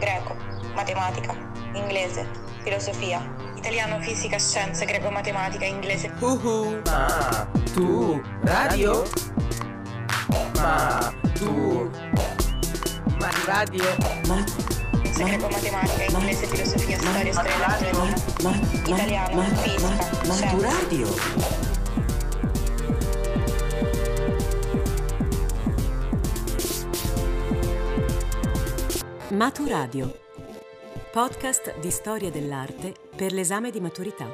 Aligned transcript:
greco, 0.00 0.34
matematica, 0.74 1.34
inglese, 1.74 2.26
filosofia, 2.62 3.20
italiano, 3.56 4.00
fisica, 4.00 4.38
scienze, 4.38 4.84
greco, 4.84 5.10
matematica, 5.10 5.64
inglese. 5.64 6.10
Uhu. 6.20 6.80
Ma 6.86 7.46
tu 7.74 8.20
radio? 8.42 9.04
Ma 10.56 11.12
tu 11.34 11.90
ma 13.20 13.30
radio? 13.46 13.84
Ma 14.26 14.44
Scienze, 15.12 15.24
greco, 15.24 15.48
matematica, 15.50 16.04
inglese, 16.18 16.46
filosofia, 16.46 16.98
storia, 16.98 17.32
storia, 17.32 17.56
letteratura, 17.58 18.14
italiano, 18.86 19.42
fisica, 19.62 19.88
Ma 19.88 19.96
tu 19.96 20.32
scienze. 20.32 20.66
radio? 20.66 21.69
Maturadio, 29.40 30.20
podcast 31.10 31.78
di 31.78 31.90
storia 31.90 32.30
dell'arte 32.30 32.92
per 33.16 33.32
l'esame 33.32 33.70
di 33.70 33.80
maturità. 33.80 34.28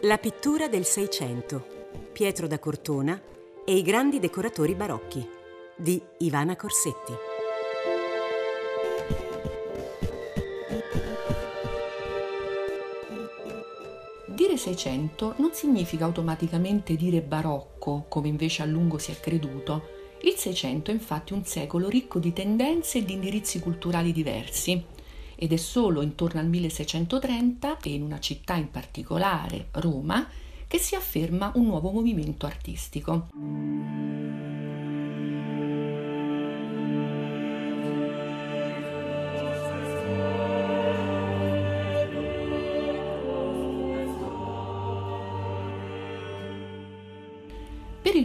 La 0.00 0.18
pittura 0.18 0.66
del 0.66 0.84
Seicento, 0.84 1.64
Pietro 2.10 2.48
da 2.48 2.58
Cortona 2.58 3.22
e 3.64 3.76
i 3.76 3.82
grandi 3.82 4.18
decoratori 4.18 4.74
barocchi 4.74 5.24
di 5.76 6.02
Ivana 6.18 6.56
Corsetti. 6.56 7.12
Dire 14.26 14.56
Seicento 14.56 15.34
non 15.36 15.52
significa 15.52 16.06
automaticamente 16.06 16.96
dire 16.96 17.22
barocco, 17.22 18.06
come 18.08 18.26
invece 18.26 18.62
a 18.62 18.66
lungo 18.66 18.98
si 18.98 19.12
è 19.12 19.20
creduto. 19.20 20.01
Il 20.24 20.34
Seicento 20.36 20.92
è 20.92 20.94
infatti 20.94 21.32
un 21.32 21.44
secolo 21.44 21.88
ricco 21.88 22.20
di 22.20 22.32
tendenze 22.32 22.98
e 22.98 23.04
di 23.04 23.14
indirizzi 23.14 23.58
culturali 23.58 24.12
diversi 24.12 24.80
ed 25.34 25.52
è 25.52 25.56
solo 25.56 26.00
intorno 26.00 26.38
al 26.38 26.46
1630 26.46 27.78
e 27.82 27.92
in 27.92 28.02
una 28.02 28.20
città 28.20 28.54
in 28.54 28.70
particolare, 28.70 29.66
Roma, 29.72 30.28
che 30.68 30.78
si 30.78 30.94
afferma 30.94 31.50
un 31.56 31.66
nuovo 31.66 31.90
movimento 31.90 32.46
artistico. 32.46 33.26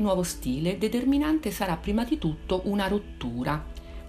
Nuovo 0.08 0.24
stile 0.24 0.78
determinante 0.78 1.52
sarà 1.52 1.76
prima 1.76 2.06
di 2.06 2.18
tutto 2.18 2.62
una 2.64 2.88
rottura, 2.88 3.62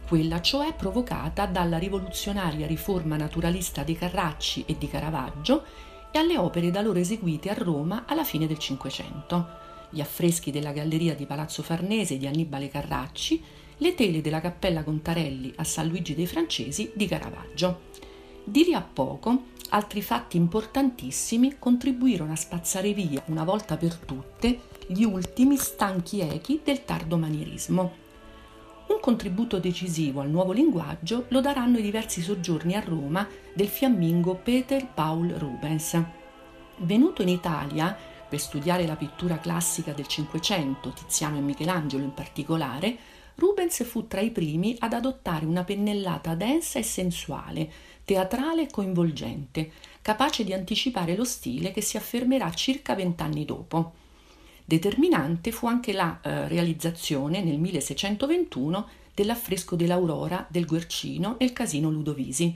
quella 0.06 0.40
cioè 0.40 0.72
provocata 0.72 1.44
dalla 1.46 1.76
rivoluzionaria 1.76 2.68
riforma 2.68 3.16
naturalista 3.16 3.82
di 3.82 3.96
Carracci 3.96 4.62
e 4.64 4.78
di 4.78 4.88
Caravaggio 4.88 5.64
e 6.12 6.18
alle 6.20 6.38
opere 6.38 6.70
da 6.70 6.82
loro 6.82 7.00
eseguite 7.00 7.50
a 7.50 7.54
Roma 7.54 8.04
alla 8.06 8.22
fine 8.22 8.46
del 8.46 8.58
Cinquecento, 8.58 9.48
gli 9.90 10.00
affreschi 10.00 10.52
della 10.52 10.70
galleria 10.70 11.16
di 11.16 11.26
Palazzo 11.26 11.64
Farnese 11.64 12.16
di 12.16 12.28
Annibale 12.28 12.68
Carracci, 12.68 13.42
le 13.78 13.94
tele 13.96 14.20
della 14.20 14.40
Cappella 14.40 14.84
Contarelli 14.84 15.52
a 15.56 15.64
San 15.64 15.88
Luigi 15.88 16.14
dei 16.14 16.28
Francesi 16.28 16.92
di 16.94 17.08
Caravaggio. 17.08 17.80
Di 18.44 18.66
lì 18.66 18.72
a 18.72 18.82
poco 18.82 19.46
altri 19.70 20.00
fatti 20.00 20.36
importantissimi 20.36 21.56
contribuirono 21.58 22.30
a 22.30 22.36
spazzare 22.36 22.92
via 22.92 23.20
una 23.26 23.42
volta 23.42 23.76
per 23.76 23.96
tutte 23.96 24.76
gli 24.90 25.04
ultimi 25.04 25.58
stanchi 25.58 26.20
echi 26.20 26.62
del 26.64 26.86
tardo 26.86 27.18
manierismo. 27.18 27.92
Un 28.86 29.00
contributo 29.02 29.58
decisivo 29.58 30.22
al 30.22 30.30
nuovo 30.30 30.52
linguaggio 30.52 31.26
lo 31.28 31.42
daranno 31.42 31.76
i 31.76 31.82
diversi 31.82 32.22
soggiorni 32.22 32.74
a 32.74 32.80
Roma 32.80 33.28
del 33.52 33.68
fiammingo 33.68 34.36
Peter 34.36 34.86
Paul 34.86 35.28
Rubens. 35.28 36.02
Venuto 36.78 37.20
in 37.20 37.28
Italia 37.28 37.94
per 38.26 38.40
studiare 38.40 38.86
la 38.86 38.96
pittura 38.96 39.38
classica 39.38 39.92
del 39.92 40.06
Cinquecento, 40.06 40.94
Tiziano 40.94 41.36
e 41.36 41.42
Michelangelo 41.42 42.04
in 42.04 42.14
particolare, 42.14 42.96
Rubens 43.34 43.84
fu 43.84 44.06
tra 44.06 44.20
i 44.20 44.30
primi 44.30 44.74
ad 44.78 44.94
adottare 44.94 45.44
una 45.44 45.64
pennellata 45.64 46.34
densa 46.34 46.78
e 46.78 46.82
sensuale, 46.82 47.70
teatrale 48.06 48.62
e 48.62 48.70
coinvolgente, 48.70 49.70
capace 50.00 50.44
di 50.44 50.54
anticipare 50.54 51.14
lo 51.14 51.24
stile 51.24 51.72
che 51.72 51.82
si 51.82 51.98
affermerà 51.98 52.50
circa 52.52 52.94
vent'anni 52.94 53.44
dopo. 53.44 54.06
Determinante 54.68 55.50
fu 55.50 55.66
anche 55.66 55.94
la 55.94 56.20
eh, 56.20 56.46
realizzazione 56.46 57.42
nel 57.42 57.58
1621 57.58 58.86
dell'affresco 59.14 59.76
dell'Aurora 59.76 60.46
del 60.50 60.66
Guercino 60.66 61.36
nel 61.38 61.54
casino 61.54 61.88
Ludovisi. 61.88 62.54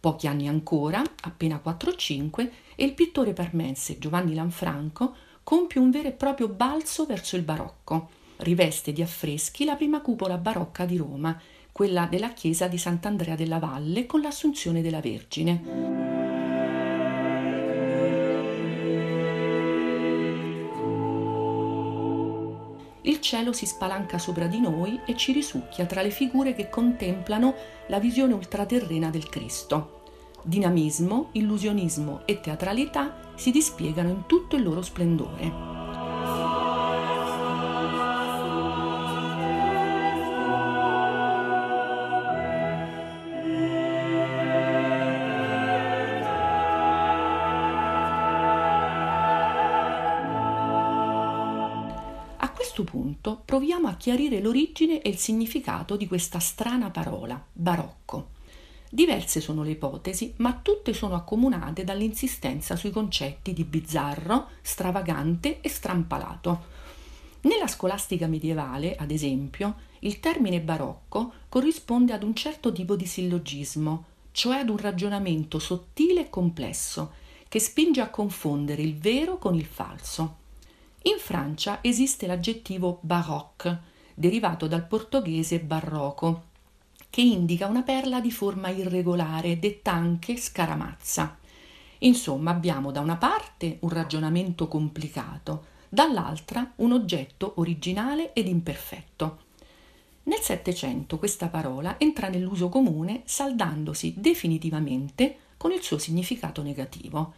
Pochi 0.00 0.28
anni 0.28 0.48
ancora, 0.48 1.02
appena 1.20 1.60
4-5, 1.62 2.50
e 2.74 2.84
il 2.86 2.94
pittore 2.94 3.34
parmense 3.34 3.98
Giovanni 3.98 4.32
Lanfranco 4.32 5.14
compie 5.42 5.78
un 5.78 5.90
vero 5.90 6.08
e 6.08 6.12
proprio 6.12 6.48
balzo 6.48 7.04
verso 7.04 7.36
il 7.36 7.42
barocco. 7.42 8.08
Riveste 8.36 8.94
di 8.94 9.02
affreschi 9.02 9.66
la 9.66 9.74
prima 9.74 10.00
cupola 10.00 10.38
barocca 10.38 10.86
di 10.86 10.96
Roma, 10.96 11.38
quella 11.70 12.06
della 12.06 12.32
chiesa 12.32 12.66
di 12.66 12.78
Sant'Andrea 12.78 13.34
della 13.34 13.58
Valle 13.58 14.06
con 14.06 14.22
l'Assunzione 14.22 14.80
della 14.80 15.00
Vergine. 15.02 16.21
Il 23.02 23.20
cielo 23.20 23.52
si 23.52 23.66
spalanca 23.66 24.18
sopra 24.18 24.46
di 24.46 24.60
noi 24.60 25.00
e 25.04 25.16
ci 25.16 25.32
risucchia 25.32 25.86
tra 25.86 26.02
le 26.02 26.10
figure 26.10 26.54
che 26.54 26.68
contemplano 26.68 27.54
la 27.88 27.98
visione 27.98 28.34
ultraterrena 28.34 29.10
del 29.10 29.28
Cristo. 29.28 30.02
Dinamismo, 30.44 31.30
illusionismo 31.32 32.22
e 32.26 32.40
teatralità 32.40 33.32
si 33.34 33.50
dispiegano 33.50 34.08
in 34.08 34.26
tutto 34.26 34.54
il 34.54 34.62
loro 34.62 34.82
splendore. 34.82 35.81
Chiarire 53.96 54.40
l'origine 54.40 55.02
e 55.02 55.08
il 55.08 55.16
significato 55.16 55.96
di 55.96 56.06
questa 56.06 56.38
strana 56.38 56.90
parola, 56.90 57.42
barocco. 57.52 58.30
Diverse 58.90 59.40
sono 59.40 59.62
le 59.62 59.70
ipotesi, 59.70 60.34
ma 60.36 60.52
tutte 60.52 60.92
sono 60.92 61.14
accomunate 61.14 61.82
dall'insistenza 61.82 62.76
sui 62.76 62.90
concetti 62.90 63.54
di 63.54 63.64
bizzarro, 63.64 64.48
stravagante 64.60 65.60
e 65.62 65.68
strampalato. 65.70 66.64
Nella 67.42 67.66
scolastica 67.66 68.26
medievale, 68.26 68.94
ad 68.94 69.10
esempio, 69.10 69.76
il 70.00 70.20
termine 70.20 70.60
barocco 70.60 71.32
corrisponde 71.48 72.12
ad 72.12 72.22
un 72.22 72.34
certo 72.34 72.70
tipo 72.70 72.94
di 72.94 73.06
sillogismo, 73.06 74.04
cioè 74.32 74.58
ad 74.58 74.68
un 74.68 74.76
ragionamento 74.76 75.58
sottile 75.58 76.22
e 76.22 76.30
complesso, 76.30 77.14
che 77.48 77.60
spinge 77.60 78.00
a 78.00 78.10
confondere 78.10 78.82
il 78.82 78.96
vero 78.96 79.38
con 79.38 79.54
il 79.54 79.64
falso. 79.64 80.40
In 81.04 81.18
Francia 81.18 81.78
esiste 81.82 82.26
l'aggettivo 82.28 82.98
baroque, 83.02 83.80
derivato 84.14 84.68
dal 84.68 84.86
portoghese 84.86 85.58
barroco, 85.58 86.50
che 87.10 87.22
indica 87.22 87.66
una 87.66 87.82
perla 87.82 88.20
di 88.20 88.30
forma 88.30 88.68
irregolare, 88.68 89.58
detta 89.58 89.92
anche 89.92 90.36
scaramazza. 90.36 91.38
Insomma, 91.98 92.52
abbiamo 92.52 92.92
da 92.92 93.00
una 93.00 93.16
parte 93.16 93.78
un 93.80 93.88
ragionamento 93.88 94.68
complicato, 94.68 95.66
dall'altra 95.88 96.72
un 96.76 96.92
oggetto 96.92 97.54
originale 97.56 98.32
ed 98.32 98.46
imperfetto. 98.46 99.40
Nel 100.24 100.38
Settecento 100.38 101.18
questa 101.18 101.48
parola 101.48 101.98
entra 101.98 102.28
nell'uso 102.28 102.68
comune 102.68 103.22
saldandosi 103.24 104.14
definitivamente 104.16 105.36
con 105.56 105.72
il 105.72 105.82
suo 105.82 105.98
significato 105.98 106.62
negativo. 106.62 107.34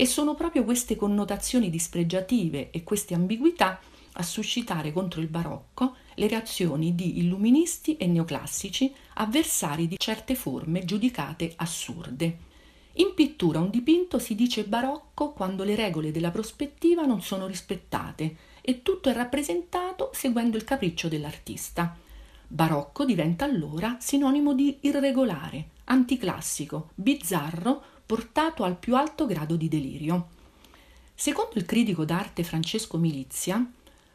E 0.00 0.06
sono 0.06 0.36
proprio 0.36 0.62
queste 0.62 0.94
connotazioni 0.94 1.70
dispregiative 1.70 2.70
e 2.70 2.84
queste 2.84 3.14
ambiguità 3.14 3.80
a 4.12 4.22
suscitare 4.22 4.92
contro 4.92 5.20
il 5.20 5.26
barocco 5.26 5.96
le 6.14 6.28
reazioni 6.28 6.94
di 6.94 7.18
illuministi 7.18 7.96
e 7.96 8.06
neoclassici 8.06 8.94
avversari 9.14 9.88
di 9.88 9.96
certe 9.98 10.36
forme 10.36 10.84
giudicate 10.84 11.52
assurde. 11.56 12.38
In 12.92 13.12
pittura 13.12 13.58
un 13.58 13.70
dipinto 13.70 14.20
si 14.20 14.36
dice 14.36 14.62
barocco 14.62 15.32
quando 15.32 15.64
le 15.64 15.74
regole 15.74 16.12
della 16.12 16.30
prospettiva 16.30 17.04
non 17.04 17.20
sono 17.20 17.48
rispettate 17.48 18.36
e 18.60 18.82
tutto 18.82 19.08
è 19.08 19.12
rappresentato 19.12 20.10
seguendo 20.12 20.56
il 20.56 20.62
capriccio 20.62 21.08
dell'artista. 21.08 21.96
Barocco 22.46 23.04
diventa 23.04 23.44
allora 23.44 23.96
sinonimo 23.98 24.54
di 24.54 24.78
irregolare, 24.82 25.70
anticlassico, 25.86 26.90
bizzarro, 26.94 27.96
portato 28.08 28.64
al 28.64 28.78
più 28.78 28.96
alto 28.96 29.26
grado 29.26 29.54
di 29.54 29.68
delirio. 29.68 30.28
Secondo 31.14 31.58
il 31.58 31.66
critico 31.66 32.06
d'arte 32.06 32.42
Francesco 32.42 32.96
Milizia, 32.96 33.70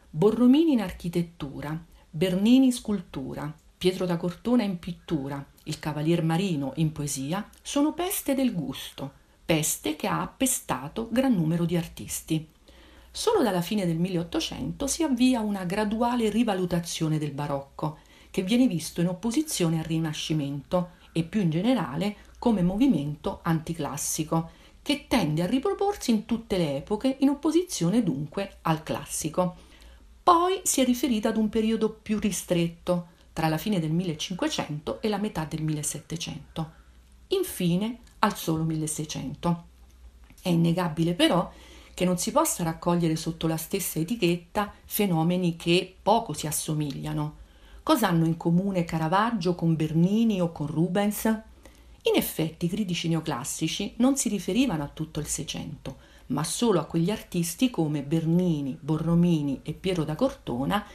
Borromini 0.10 0.72
in 0.72 0.82
architettura, 0.82 1.80
Bernini 2.10 2.66
in 2.66 2.74
scultura, 2.74 3.56
Pietro 3.78 4.08
da 4.08 4.18
Cortona 4.18 4.64
in 4.64 4.80
pittura, 4.80 5.46
il 5.66 5.78
Cavalier 5.78 6.24
Marino 6.24 6.74
in 6.78 6.92
poesia, 6.92 7.48
sono 7.62 7.94
peste 7.94 8.34
del 8.34 8.56
gusto, 8.56 9.12
peste 9.46 9.96
che 9.96 10.08
ha 10.08 10.24
appestato 10.24 11.10
gran 11.12 11.36
numero 11.36 11.66
di 11.66 11.78
artisti. 11.78 12.48
Solo 13.12 13.44
dalla 13.44 13.62
fine 13.62 13.86
del 13.86 14.00
1800 14.00 14.88
si 14.88 15.04
avvia 15.04 15.42
una 15.42 15.66
graduale 15.66 16.32
rivalutazione 16.32 17.20
del 17.20 17.32
barocco, 17.32 18.00
che 18.32 18.42
viene 18.42 18.66
visto 18.66 19.02
in 19.02 19.10
opposizione 19.10 19.78
al 19.78 19.86
Rinascimento 19.86 20.94
e 21.12 21.22
più 21.24 21.42
in 21.42 21.52
generale 21.52 22.16
come 22.44 22.62
movimento 22.62 23.40
anticlassico, 23.42 24.50
che 24.82 25.06
tende 25.08 25.44
a 25.44 25.46
riproporsi 25.46 26.12
in 26.12 26.26
tutte 26.26 26.58
le 26.58 26.76
epoche 26.76 27.16
in 27.22 27.30
opposizione 27.30 28.04
dunque 28.04 28.58
al 28.64 28.84
classico. 28.84 29.56
Poi 30.22 30.60
si 30.64 30.82
è 30.82 30.84
riferita 30.84 31.30
ad 31.30 31.38
un 31.38 31.48
periodo 31.48 31.90
più 31.90 32.20
ristretto, 32.20 33.08
tra 33.32 33.48
la 33.48 33.58
fine 33.58 33.80
del 33.80 33.94
1500 33.94 35.02
e 35.02 35.08
la 35.08 35.20
metà 35.20 35.46
del 35.46 35.62
1700. 35.62 36.72
Infine 37.28 38.00
al 38.20 38.36
solo 38.36 38.64
1600. 38.64 39.64
È 40.42 40.50
innegabile 40.50 41.14
però 41.14 41.50
che 41.94 42.04
non 42.04 42.18
si 42.18 42.34
possa 42.34 42.64
raccogliere 42.64 43.16
sotto 43.16 43.48
la 43.48 43.56
stessa 43.56 44.00
etichetta 44.00 44.70
fenomeni 44.84 45.56
che 45.56 45.96
poco 46.04 46.34
si 46.34 46.46
assomigliano. 46.46 47.38
Cosa 47.84 48.10
hanno 48.10 48.26
in 48.26 48.36
comune 48.36 48.84
Caravaggio 48.84 49.56
con 49.56 49.78
Bernini 49.78 50.42
o 50.42 50.52
con 50.52 50.68
Rubens? 50.68 51.52
In 52.06 52.16
effetti 52.16 52.66
i 52.66 52.70
critici 52.70 53.08
neoclassici 53.08 53.94
non 53.98 54.18
si 54.18 54.28
riferivano 54.28 54.84
a 54.84 54.92
tutto 54.94 55.20
il 55.20 55.26
Seicento, 55.26 55.98
ma 56.28 56.44
solo 56.44 56.80
a 56.80 56.86
quegli 56.86 57.10
artisti 57.10 57.70
come 57.70 58.04
Bernini, 58.04 58.78
Borromini 58.80 59.62
e 59.64 59.74
Piero 59.74 60.04
da 60.04 60.16
Cortona 60.16 60.86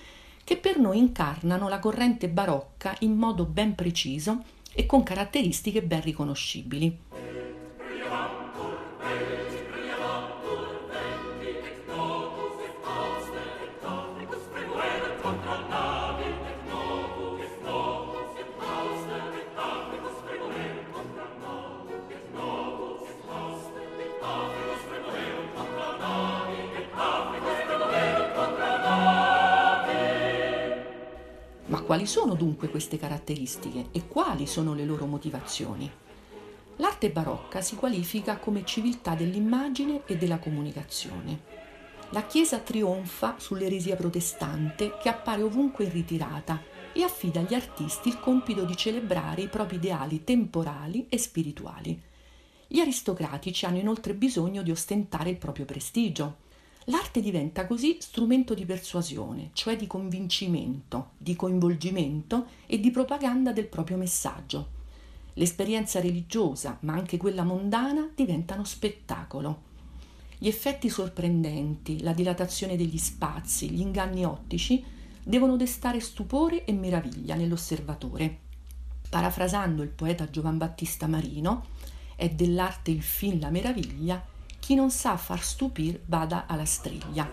che 0.45 0.57
per 0.57 0.79
noi 0.79 0.99
incarnano 0.99 1.69
la 1.69 1.79
corrente 1.79 2.29
barocca 2.29 2.97
in 3.01 3.17
modo 3.17 3.45
ben 3.45 3.75
preciso 3.75 4.43
e 4.73 4.87
con 4.87 5.03
caratteristiche 5.03 5.83
ben 5.83 6.03
riconoscibili. 6.03 6.99
Quali 31.89 32.05
sono 32.05 32.35
dunque 32.35 32.69
queste 32.69 32.99
caratteristiche 32.99 33.87
e 33.93 34.07
quali 34.09 34.47
sono 34.47 34.75
le 34.75 34.85
loro 34.85 35.07
motivazioni? 35.07 35.91
L'arte 36.77 37.09
barocca 37.09 37.63
si 37.63 37.77
qualifica 37.77 38.37
come 38.37 38.63
civiltà 38.67 39.15
dell'immagine 39.15 40.03
e 40.05 40.19
della 40.19 40.39
comunicazione. 40.39 41.41
La 42.11 42.27
Chiesa 42.27 42.59
trionfa 42.59 43.37
sull'eresia 43.39 43.97
protestante 43.97 44.99
che 45.01 45.09
appare 45.09 45.41
ovunque 45.41 45.85
in 45.85 45.93
ritirata 45.93 46.63
e 46.93 47.03
affida 47.05 47.41
agli 47.41 47.55
artisti 47.55 48.09
il 48.09 48.21
compito 48.21 48.65
di 48.65 48.77
celebrare 48.77 49.41
i 49.41 49.49
propri 49.49 49.77
ideali 49.77 50.25
temporali 50.25 51.07
e 51.09 51.17
spirituali. 51.17 51.99
Gli 52.67 52.81
aristocratici 52.81 53.65
hanno 53.65 53.79
inoltre 53.79 54.13
bisogno 54.13 54.61
di 54.61 54.71
ostentare 54.71 55.31
il 55.31 55.39
proprio 55.39 55.65
prestigio 55.65 56.37
L'arte 56.89 57.21
diventa 57.21 57.67
così 57.67 57.99
strumento 58.01 58.55
di 58.55 58.65
persuasione, 58.65 59.51
cioè 59.53 59.77
di 59.77 59.87
convincimento, 59.87 61.11
di 61.19 61.37
coinvolgimento 61.37 62.47
e 62.67 62.81
di 62.81 62.91
propaganda 62.91 63.53
del 63.53 63.67
proprio 63.67 63.99
messaggio. 63.99 64.77
L'esperienza 65.35 66.01
religiosa, 66.01 66.79
ma 66.81 66.95
anche 66.95 67.19
quella 67.19 67.43
mondana, 67.43 68.11
diventano 68.15 68.65
spettacolo. 68.65 69.67
Gli 70.39 70.49
effetti 70.49 70.89
sorprendenti, 70.89 72.01
la 72.01 72.15
dilatazione 72.15 72.75
degli 72.75 72.97
spazi, 72.97 73.69
gli 73.69 73.81
inganni 73.81 74.25
ottici 74.25 74.83
devono 75.23 75.57
destare 75.57 76.01
stupore 76.01 76.65
e 76.65 76.73
meraviglia 76.73 77.35
nell'osservatore. 77.35 78.39
Parafrasando 79.11 79.83
il 79.83 79.91
poeta 79.91 80.31
Giovan 80.31 80.57
Battista 80.57 81.07
Marino, 81.07 81.67
è 82.17 82.31
dell'arte 82.31 82.91
il 82.91 83.03
fin 83.03 83.39
la 83.39 83.51
meraviglia 83.51 84.37
chi 84.59 84.75
non 84.75 84.91
sa 84.91 85.17
far 85.17 85.43
stupir 85.43 86.01
vada 86.07 86.45
alla 86.47 86.65
striglia. 86.65 87.29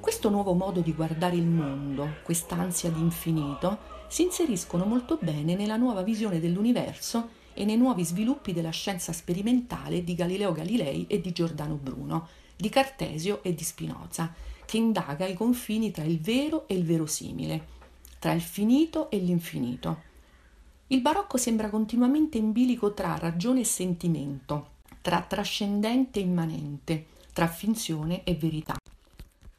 Questo 0.00 0.28
nuovo 0.30 0.54
modo 0.54 0.80
di 0.80 0.94
guardare 0.94 1.36
il 1.36 1.46
mondo, 1.46 2.16
quest'ansia 2.22 2.90
di 2.90 3.00
infinito, 3.00 3.92
si 4.08 4.22
inseriscono 4.22 4.84
molto 4.84 5.18
bene 5.20 5.54
nella 5.54 5.76
nuova 5.76 6.02
visione 6.02 6.40
dell'universo 6.40 7.28
e 7.52 7.64
nei 7.64 7.76
nuovi 7.76 8.04
sviluppi 8.04 8.52
della 8.52 8.70
scienza 8.70 9.12
sperimentale 9.12 10.02
di 10.02 10.14
Galileo 10.14 10.52
Galilei 10.52 11.06
e 11.08 11.20
di 11.20 11.32
Giordano 11.32 11.74
Bruno, 11.74 12.28
di 12.56 12.68
Cartesio 12.68 13.42
e 13.42 13.54
di 13.54 13.64
Spinoza, 13.64 14.32
che 14.64 14.76
indaga 14.76 15.26
i 15.26 15.34
confini 15.34 15.90
tra 15.90 16.04
il 16.04 16.20
vero 16.20 16.66
e 16.68 16.74
il 16.74 16.84
verosimile, 16.84 17.66
tra 18.18 18.32
il 18.32 18.40
finito 18.42 19.10
e 19.10 19.18
l'infinito. 19.18 20.12
Il 20.88 21.00
barocco 21.00 21.36
sembra 21.36 21.70
continuamente 21.70 22.38
in 22.38 22.52
bilico 22.52 22.92
tra 22.94 23.16
ragione 23.18 23.60
e 23.60 23.64
sentimento, 23.64 24.72
tra 25.00 25.22
trascendente 25.22 26.18
e 26.18 26.22
immanente, 26.22 27.06
tra 27.32 27.46
finzione 27.46 28.24
e 28.24 28.34
verità. 28.34 28.76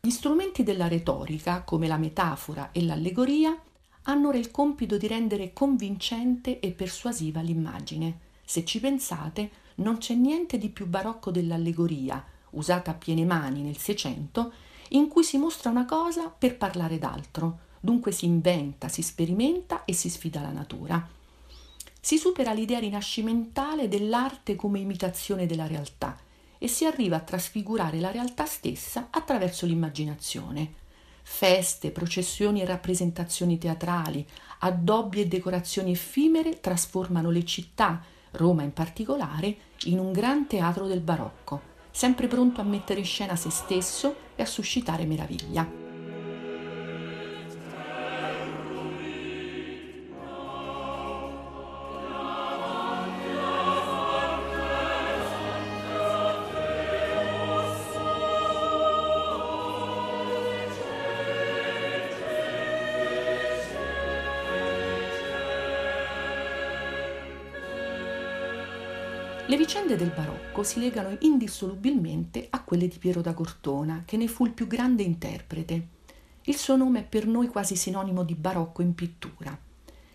Gli 0.01 0.09
strumenti 0.09 0.63
della 0.63 0.87
retorica, 0.87 1.61
come 1.61 1.87
la 1.87 1.97
metafora 1.97 2.71
e 2.71 2.83
l'allegoria, 2.83 3.59
hanno 4.03 4.27
ora 4.27 4.37
il 4.37 4.51
compito 4.51 4.97
di 4.97 5.07
rendere 5.07 5.51
convincente 5.51 6.59
e 6.59 6.71
persuasiva 6.71 7.41
l'immagine. 7.41 8.19
Se 8.43 8.63
ci 8.63 8.79
pensate, 8.79 9.49
non 9.75 9.97
c'è 9.97 10.13
niente 10.13 10.57
di 10.57 10.69
più 10.69 10.85
barocco 10.85 11.31
dell'allegoria, 11.31 12.23
usata 12.55 12.91
a 12.91 12.95
piene 12.95 13.25
mani 13.25 13.61
nel 13.61 13.77
Seicento, 13.77 14.51
in 14.89 15.07
cui 15.07 15.23
si 15.23 15.37
mostra 15.37 15.69
una 15.69 15.85
cosa 15.85 16.29
per 16.29 16.57
parlare 16.57 16.99
d'altro, 16.99 17.59
dunque 17.79 18.11
si 18.11 18.25
inventa, 18.25 18.87
si 18.87 19.01
sperimenta 19.01 19.85
e 19.85 19.93
si 19.93 20.09
sfida 20.09 20.41
la 20.41 20.51
natura. 20.51 21.07
Si 21.99 22.17
supera 22.17 22.53
l'idea 22.53 22.79
rinascimentale 22.79 23.87
dell'arte 23.87 24.55
come 24.55 24.79
imitazione 24.79 25.45
della 25.45 25.67
realtà 25.67 26.17
e 26.57 26.67
si 26.67 26.85
arriva 26.85 27.17
a 27.17 27.21
trasfigurare 27.21 27.99
la 27.99 28.11
realtà 28.11 28.45
stessa 28.45 29.07
attraverso 29.09 29.65
l'immaginazione. 29.65 30.83
Feste, 31.23 31.89
processioni 31.89 32.61
e 32.61 32.65
rappresentazioni 32.65 33.57
teatrali, 33.57 34.25
addobbi 34.59 35.21
e 35.21 35.27
decorazioni 35.27 35.91
effimere 35.91 36.59
trasformano 36.59 37.31
le 37.31 37.43
città, 37.43 38.03
Roma 38.31 38.61
in 38.61 38.73
particolare, 38.73 39.57
in 39.85 39.97
un 39.97 40.11
gran 40.11 40.45
teatro 40.45 40.85
del 40.85 41.01
barocco 41.01 41.73
sempre 41.95 42.27
pronto 42.27 42.59
a 42.59 42.65
mettere 42.65 42.99
in 42.99 43.05
scena 43.05 43.37
se 43.37 43.49
stesso 43.49 44.17
e 44.35 44.43
a 44.43 44.45
suscitare 44.45 45.05
meraviglia. 45.05 45.65
Le 69.47 69.55
vicende 69.55 69.95
del 69.95 70.09
barocco 70.09 70.44
si 70.63 70.79
legano 70.79 71.15
indissolubilmente 71.19 72.47
a 72.49 72.63
quelle 72.63 72.87
di 72.87 72.97
Piero 72.97 73.21
da 73.21 73.33
Cortona, 73.33 74.03
che 74.05 74.17
ne 74.17 74.27
fu 74.27 74.45
il 74.45 74.53
più 74.53 74.67
grande 74.67 75.03
interprete. 75.03 75.87
Il 76.43 76.55
suo 76.55 76.75
nome 76.75 76.99
è 76.99 77.03
per 77.03 77.27
noi 77.27 77.47
quasi 77.47 77.75
sinonimo 77.75 78.23
di 78.23 78.35
barocco 78.35 78.81
in 78.81 78.93
pittura. 78.95 79.57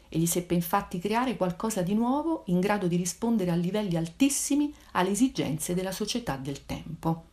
Egli 0.08 0.26
seppe 0.26 0.54
infatti 0.54 0.98
creare 0.98 1.36
qualcosa 1.36 1.82
di 1.82 1.94
nuovo 1.94 2.42
in 2.46 2.60
grado 2.60 2.86
di 2.86 2.96
rispondere 2.96 3.50
a 3.50 3.54
livelli 3.54 3.96
altissimi 3.96 4.74
alle 4.92 5.10
esigenze 5.10 5.74
della 5.74 5.92
società 5.92 6.36
del 6.36 6.66
tempo. 6.66 7.26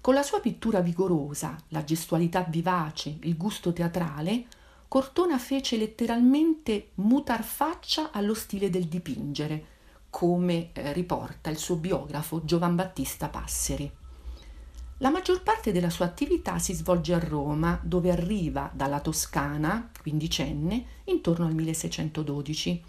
Con 0.00 0.14
la 0.14 0.22
sua 0.22 0.40
pittura 0.40 0.80
vigorosa, 0.80 1.56
la 1.68 1.84
gestualità 1.84 2.42
vivace, 2.42 3.16
il 3.22 3.36
gusto 3.36 3.72
teatrale, 3.72 4.46
Cortona 4.88 5.38
fece 5.38 5.76
letteralmente 5.76 6.90
mutar 6.96 7.42
faccia 7.42 8.12
allo 8.12 8.34
stile 8.34 8.70
del 8.70 8.84
dipingere, 8.84 9.75
come 10.16 10.70
eh, 10.72 10.94
riporta 10.94 11.50
il 11.50 11.58
suo 11.58 11.76
biografo 11.76 12.42
Giovan 12.42 12.74
Battista 12.74 13.28
Passeri. 13.28 13.92
La 15.00 15.10
maggior 15.10 15.42
parte 15.42 15.72
della 15.72 15.90
sua 15.90 16.06
attività 16.06 16.58
si 16.58 16.72
svolge 16.72 17.12
a 17.12 17.18
Roma, 17.18 17.78
dove 17.82 18.10
arriva 18.10 18.70
dalla 18.72 19.00
Toscana, 19.00 19.90
quindicenne, 20.00 20.84
intorno 21.04 21.44
al 21.44 21.52
1612. 21.52 22.82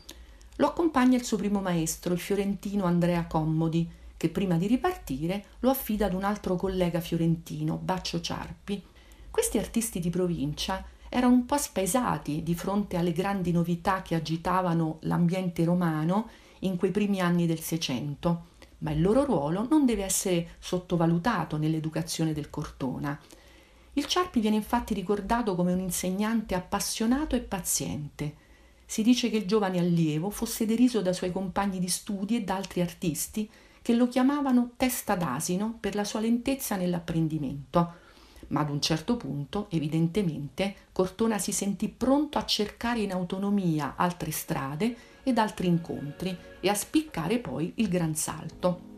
Lo 0.56 0.68
accompagna 0.68 1.18
il 1.18 1.26
suo 1.26 1.36
primo 1.36 1.60
maestro, 1.60 2.14
il 2.14 2.20
fiorentino 2.22 2.86
Andrea 2.86 3.26
Commodi, 3.26 3.92
che 4.16 4.30
prima 4.30 4.56
di 4.56 4.68
ripartire 4.68 5.48
lo 5.60 5.70
affida 5.70 6.06
ad 6.06 6.14
un 6.14 6.24
altro 6.24 6.56
collega 6.56 7.02
fiorentino, 7.02 7.76
Baccio 7.76 8.22
Ciarpi. 8.22 8.82
Questi 9.30 9.58
artisti 9.58 10.00
di 10.00 10.10
provincia 10.10 10.82
erano 11.10 11.34
un 11.34 11.46
po' 11.46 11.58
spaesati 11.58 12.42
di 12.42 12.56
fronte 12.56 12.96
alle 12.96 13.12
grandi 13.12 13.52
novità 13.52 14.02
che 14.02 14.16
agitavano 14.16 15.00
l'ambiente 15.02 15.66
romano 15.66 16.30
in 16.60 16.76
quei 16.78 16.92
primi 16.92 17.20
anni 17.20 17.46
del 17.46 17.60
Seicento, 17.60 18.56
ma 18.80 18.92
il 18.92 19.02
loro 19.02 19.26
ruolo 19.26 19.66
non 19.70 19.86
deve 19.86 20.04
essere 20.04 20.56
sottovalutato 20.60 21.58
nell'educazione 21.58 22.34
del 22.34 22.50
Cortona. 22.50 23.20
Il 23.94 24.06
Ciarpi 24.06 24.40
viene 24.40 24.56
infatti 24.56 24.94
ricordato 24.94 25.56
come 25.56 25.74
un 25.74 25.80
insegnante 25.80 26.54
appassionato 26.54 27.36
e 27.36 27.42
paziente. 27.42 28.36
Si 28.86 29.02
dice 29.02 29.30
che 29.30 29.38
il 29.38 29.48
giovane 29.48 29.80
allievo 29.80 30.30
fosse 30.30 30.66
deriso 30.66 31.02
dai 31.02 31.14
suoi 31.14 31.32
compagni 31.32 31.80
di 31.80 31.90
studi 31.90 32.36
e 32.36 32.44
da 32.44 32.56
altri 32.56 32.82
artisti 32.82 33.50
che 33.82 33.94
lo 33.94 34.08
chiamavano 34.08 34.72
testa 34.78 35.16
d'asino 35.16 35.78
per 35.80 35.96
la 35.96 36.04
sua 36.04 36.20
lentezza 36.20 36.76
nell'apprendimento. 36.76 38.06
Ma 38.50 38.62
ad 38.62 38.70
un 38.70 38.82
certo 38.82 39.18
punto, 39.18 39.68
evidentemente, 39.70 40.76
Cortona 40.92 41.38
si 41.38 41.52
sentì 41.52 41.90
pronto 41.90 42.38
a 42.38 42.46
cercare 42.46 43.00
in 43.00 43.12
autonomia 43.12 43.96
altre 43.96 44.32
strade 44.32 44.96
ed 45.24 45.38
altri 45.38 45.68
incontri 45.68 46.36
e 46.60 46.70
a 46.70 46.74
spiccare 46.74 47.40
poi 47.40 47.74
il 47.76 47.90
gran 47.90 48.16
salto. 48.16 48.97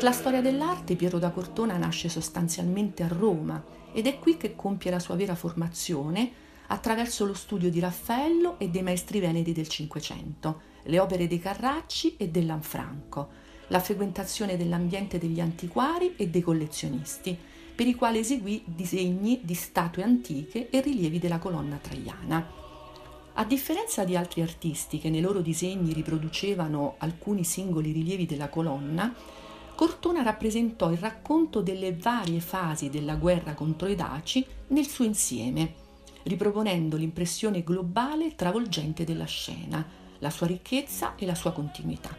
Per 0.00 0.08
la 0.08 0.14
storia 0.14 0.40
dell'arte 0.40 0.96
Piero 0.96 1.18
da 1.18 1.28
Cortona 1.28 1.76
nasce 1.76 2.08
sostanzialmente 2.08 3.02
a 3.02 3.08
Roma 3.08 3.62
ed 3.92 4.06
è 4.06 4.18
qui 4.18 4.38
che 4.38 4.56
compie 4.56 4.90
la 4.90 4.98
sua 4.98 5.14
vera 5.14 5.34
formazione 5.34 6.32
attraverso 6.68 7.26
lo 7.26 7.34
studio 7.34 7.68
di 7.68 7.80
Raffaello 7.80 8.58
e 8.58 8.70
dei 8.70 8.82
maestri 8.82 9.20
veneti 9.20 9.52
del 9.52 9.68
Cinquecento, 9.68 10.60
le 10.84 10.98
opere 10.98 11.26
dei 11.26 11.38
Carracci 11.38 12.16
e 12.16 12.28
dell'Anfranco, 12.28 13.28
la 13.66 13.78
frequentazione 13.78 14.56
dell'ambiente 14.56 15.18
degli 15.18 15.38
antiquari 15.38 16.14
e 16.16 16.28
dei 16.30 16.40
collezionisti, 16.40 17.36
per 17.74 17.86
i 17.86 17.94
quali 17.94 18.20
eseguì 18.20 18.62
disegni 18.64 19.40
di 19.44 19.52
statue 19.52 20.02
antiche 20.02 20.70
e 20.70 20.80
rilievi 20.80 21.18
della 21.18 21.38
colonna 21.38 21.76
traiana. 21.76 22.50
A 23.34 23.44
differenza 23.44 24.04
di 24.04 24.16
altri 24.16 24.40
artisti 24.40 24.98
che 24.98 25.10
nei 25.10 25.20
loro 25.20 25.42
disegni 25.42 25.92
riproducevano 25.92 26.94
alcuni 26.96 27.44
singoli 27.44 27.92
rilievi 27.92 28.24
della 28.24 28.48
colonna, 28.48 29.48
Cortona 29.80 30.20
rappresentò 30.20 30.92
il 30.92 30.98
racconto 30.98 31.62
delle 31.62 31.94
varie 31.94 32.40
fasi 32.40 32.90
della 32.90 33.14
guerra 33.14 33.54
contro 33.54 33.88
i 33.88 33.94
Daci 33.94 34.44
nel 34.66 34.86
suo 34.86 35.06
insieme, 35.06 35.72
riproponendo 36.24 36.98
l'impressione 36.98 37.62
globale 37.62 38.26
e 38.26 38.34
travolgente 38.34 39.04
della 39.04 39.24
scena, 39.24 39.82
la 40.18 40.28
sua 40.28 40.48
ricchezza 40.48 41.14
e 41.16 41.24
la 41.24 41.34
sua 41.34 41.52
continuità. 41.52 42.14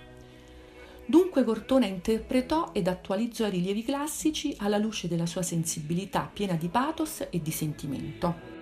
Dunque 1.05 1.43
Cortona 1.43 1.85
interpretò 1.85 2.71
ed 2.73 2.87
attualizzò 2.87 3.45
i 3.45 3.51
rilievi 3.51 3.83
classici 3.83 4.55
alla 4.57 4.79
luce 4.79 5.07
della 5.07 5.27
sua 5.27 5.43
sensibilità 5.43 6.27
piena 6.33 6.53
di 6.53 6.67
pathos 6.67 7.27
e 7.29 7.43
di 7.43 7.51
sentimento. 7.51 8.60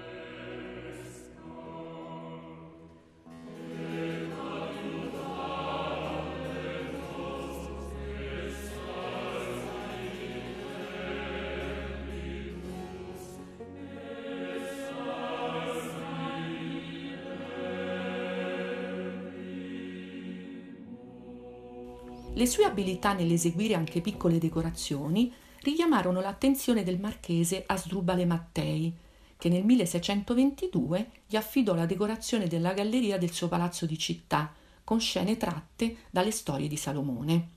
Le 22.34 22.46
sue 22.46 22.64
abilità 22.64 23.14
nell'eseguire 23.14 23.74
anche 23.74 24.02
piccole 24.02 24.38
decorazioni 24.38 25.34
richiamarono 25.62 26.22
l'attenzione 26.22 26.84
del 26.84 27.00
marchese 27.00 27.64
Asdrubale 27.66 28.26
Mattei, 28.26 28.94
che 29.36 29.50
nel 29.50 29.66
1622 29.66 31.10
gli 31.28 31.36
affidò 31.36 31.74
la 31.74 31.86
decorazione 31.86 32.48
della 32.48 32.74
galleria 32.74 33.18
del 33.18 33.32
suo 33.32 33.48
palazzo 33.48 33.86
di 33.86 33.98
città, 33.98 34.54
con 34.84 35.00
scene 35.00 35.38
tratte 35.38 35.98
dalle 36.10 36.32
storie 36.32 36.68
di 36.68 36.78
Salomone. 36.78 37.50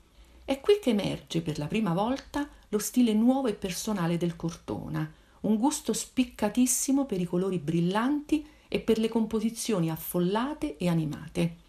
È 0.43 0.59
qui 0.59 0.79
che 0.81 0.89
emerge 0.89 1.41
per 1.41 1.57
la 1.57 1.67
prima 1.67 1.93
volta 1.93 2.49
lo 2.69 2.79
stile 2.79 3.13
nuovo 3.13 3.47
e 3.47 3.53
personale 3.53 4.17
del 4.17 4.35
Cortona, 4.35 5.09
un 5.41 5.57
gusto 5.57 5.93
spiccatissimo 5.93 7.05
per 7.05 7.21
i 7.21 7.25
colori 7.25 7.59
brillanti 7.59 8.45
e 8.67 8.79
per 8.79 8.97
le 8.97 9.07
composizioni 9.07 9.89
affollate 9.89 10.77
e 10.77 10.87
animate. 10.89 11.62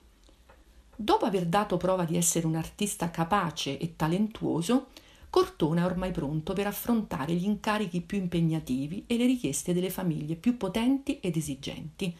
Dopo 0.96 1.24
aver 1.24 1.46
dato 1.46 1.76
prova 1.76 2.04
di 2.04 2.16
essere 2.16 2.46
un 2.46 2.54
artista 2.54 3.10
capace 3.10 3.78
e 3.78 3.96
talentuoso, 3.96 4.88
Cortona 5.28 5.82
è 5.82 5.84
ormai 5.84 6.12
pronto 6.12 6.52
per 6.52 6.68
affrontare 6.68 7.34
gli 7.34 7.44
incarichi 7.44 8.00
più 8.00 8.18
impegnativi 8.18 9.02
e 9.08 9.16
le 9.16 9.26
richieste 9.26 9.72
delle 9.72 9.90
famiglie 9.90 10.36
più 10.36 10.56
potenti 10.56 11.18
ed 11.18 11.36
esigenti. 11.36 12.14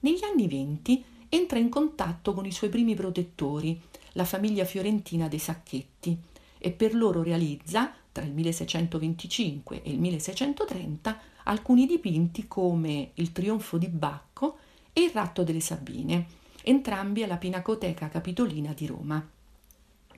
Negli 0.00 0.22
anni 0.22 0.46
venti 0.46 1.04
entra 1.28 1.58
in 1.58 1.68
contatto 1.68 2.32
con 2.32 2.46
i 2.46 2.52
suoi 2.52 2.70
primi 2.70 2.94
protettori, 2.94 3.80
la 4.12 4.24
famiglia 4.24 4.64
fiorentina 4.64 5.26
dei 5.26 5.40
Sacchetti, 5.40 6.16
e 6.58 6.70
per 6.70 6.94
loro 6.94 7.24
realizza, 7.24 7.92
tra 8.12 8.24
il 8.24 8.32
1625 8.32 9.82
e 9.82 9.90
il 9.90 9.98
1630, 9.98 11.18
alcuni 11.44 11.86
dipinti 11.86 12.46
come 12.46 13.10
Il 13.14 13.32
trionfo 13.32 13.76
di 13.76 13.88
Bacco 13.88 14.58
e 14.92 15.02
Il 15.02 15.10
ratto 15.10 15.42
delle 15.42 15.60
Sabine, 15.60 16.26
entrambi 16.68 17.22
alla 17.22 17.36
Pinacoteca 17.36 18.08
Capitolina 18.08 18.72
di 18.72 18.86
Roma. 18.86 19.24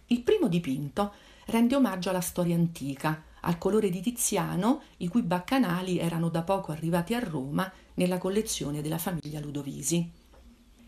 Il 0.06 0.22
primo 0.22 0.48
dipinto 0.48 1.12
rende 1.46 1.76
omaggio 1.76 2.08
alla 2.08 2.22
storia 2.22 2.54
antica, 2.54 3.22
al 3.42 3.58
colore 3.58 3.90
di 3.90 4.00
Tiziano, 4.00 4.80
i 4.98 5.08
cui 5.08 5.20
baccanali 5.20 5.98
erano 5.98 6.30
da 6.30 6.42
poco 6.42 6.72
arrivati 6.72 7.12
a 7.12 7.18
Roma 7.18 7.70
nella 7.94 8.16
collezione 8.16 8.80
della 8.80 8.96
famiglia 8.96 9.40
Ludovisi. 9.40 10.10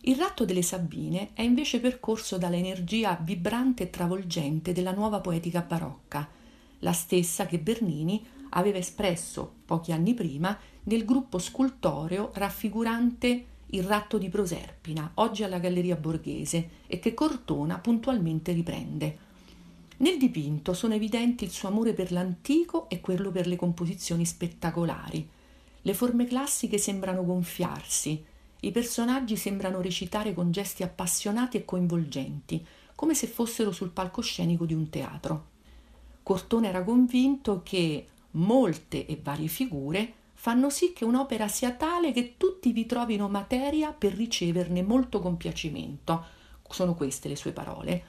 Il 0.02 0.16
ratto 0.16 0.46
delle 0.46 0.62
Sabine 0.62 1.30
è 1.34 1.42
invece 1.42 1.78
percorso 1.78 2.38
dall'energia 2.38 3.18
vibrante 3.20 3.82
e 3.82 3.90
travolgente 3.90 4.72
della 4.72 4.92
nuova 4.92 5.20
poetica 5.20 5.60
barocca, 5.60 6.26
la 6.78 6.92
stessa 6.92 7.44
che 7.44 7.58
Bernini 7.58 8.26
aveva 8.50 8.78
espresso 8.78 9.56
pochi 9.66 9.92
anni 9.92 10.14
prima 10.14 10.58
nel 10.84 11.04
gruppo 11.04 11.38
scultoreo 11.38 12.30
raffigurante 12.32 13.44
il 13.70 13.84
ratto 13.84 14.18
di 14.18 14.28
Proserpina, 14.28 15.12
oggi 15.14 15.42
alla 15.42 15.58
Galleria 15.58 15.96
Borghese, 15.96 16.68
e 16.86 16.98
che 16.98 17.14
Cortona 17.14 17.78
puntualmente 17.78 18.52
riprende. 18.52 19.28
Nel 19.98 20.16
dipinto 20.16 20.72
sono 20.72 20.94
evidenti 20.94 21.44
il 21.44 21.50
suo 21.50 21.68
amore 21.68 21.92
per 21.92 22.10
l'antico 22.10 22.88
e 22.88 23.00
quello 23.00 23.30
per 23.30 23.46
le 23.46 23.56
composizioni 23.56 24.24
spettacolari. 24.24 25.28
Le 25.82 25.94
forme 25.94 26.24
classiche 26.26 26.78
sembrano 26.78 27.24
gonfiarsi, 27.24 28.24
i 28.62 28.72
personaggi 28.72 29.36
sembrano 29.36 29.80
recitare 29.80 30.34
con 30.34 30.50
gesti 30.50 30.82
appassionati 30.82 31.56
e 31.56 31.64
coinvolgenti, 31.64 32.64
come 32.94 33.14
se 33.14 33.26
fossero 33.26 33.72
sul 33.72 33.90
palcoscenico 33.90 34.66
di 34.66 34.74
un 34.74 34.90
teatro. 34.90 35.46
Cortona 36.22 36.68
era 36.68 36.82
convinto 36.82 37.62
che 37.64 38.06
molte 38.32 39.06
e 39.06 39.18
varie 39.22 39.48
figure 39.48 40.12
fanno 40.40 40.70
sì 40.70 40.94
che 40.94 41.04
un'opera 41.04 41.48
sia 41.48 41.72
tale 41.72 42.12
che 42.12 42.38
tutti 42.38 42.72
vi 42.72 42.86
trovino 42.86 43.28
materia 43.28 43.92
per 43.92 44.14
riceverne 44.14 44.82
molto 44.82 45.20
compiacimento. 45.20 46.24
Sono 46.66 46.94
queste 46.94 47.28
le 47.28 47.36
sue 47.36 47.52
parole. 47.52 48.04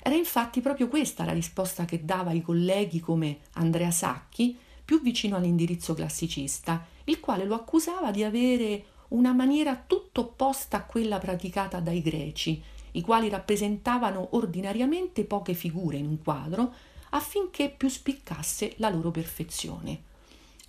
Era 0.00 0.14
infatti 0.14 0.62
proprio 0.62 0.88
questa 0.88 1.26
la 1.26 1.34
risposta 1.34 1.84
che 1.84 2.02
dava 2.02 2.30
ai 2.30 2.40
colleghi 2.40 3.00
come 3.00 3.40
Andrea 3.56 3.90
Sacchi, 3.90 4.56
più 4.82 5.02
vicino 5.02 5.36
all'indirizzo 5.36 5.92
classicista, 5.92 6.86
il 7.04 7.20
quale 7.20 7.44
lo 7.44 7.54
accusava 7.54 8.10
di 8.10 8.24
avere 8.24 8.84
una 9.08 9.34
maniera 9.34 9.76
tutto 9.86 10.22
opposta 10.22 10.78
a 10.78 10.84
quella 10.84 11.18
praticata 11.18 11.80
dai 11.80 12.00
greci, 12.00 12.62
i 12.92 13.02
quali 13.02 13.28
rappresentavano 13.28 14.28
ordinariamente 14.30 15.24
poche 15.24 15.52
figure 15.52 15.98
in 15.98 16.06
un 16.06 16.22
quadro 16.22 16.72
affinché 17.10 17.68
più 17.68 17.90
spiccasse 17.90 18.72
la 18.76 18.88
loro 18.88 19.10
perfezione. 19.10 20.12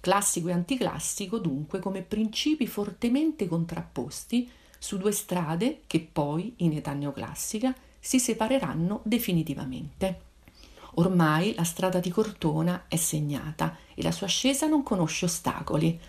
Classico 0.06 0.50
e 0.50 0.52
anticlassico 0.52 1.40
dunque 1.40 1.80
come 1.80 2.04
principi 2.04 2.68
fortemente 2.68 3.48
contrapposti 3.48 4.48
su 4.78 5.00
due 5.00 5.12
strade 5.12 5.82
che 5.88 6.00
poi, 6.00 6.54
in 6.58 6.74
età 6.74 6.94
neoclassica, 6.94 7.74
si 8.00 8.20
separeranno 8.20 9.02
definitivamente. 9.02 10.20
Ormai 10.98 11.56
la 11.56 11.64
strada 11.64 11.98
di 11.98 12.12
Cortona 12.12 12.84
è 12.88 12.98
segnata 12.98 13.76
e 13.96 14.04
la 14.04 14.12
sua 14.12 14.28
ascesa 14.28 14.68
non 14.68 14.84
conosce 14.84 15.26
ostacoli. 15.26 16.00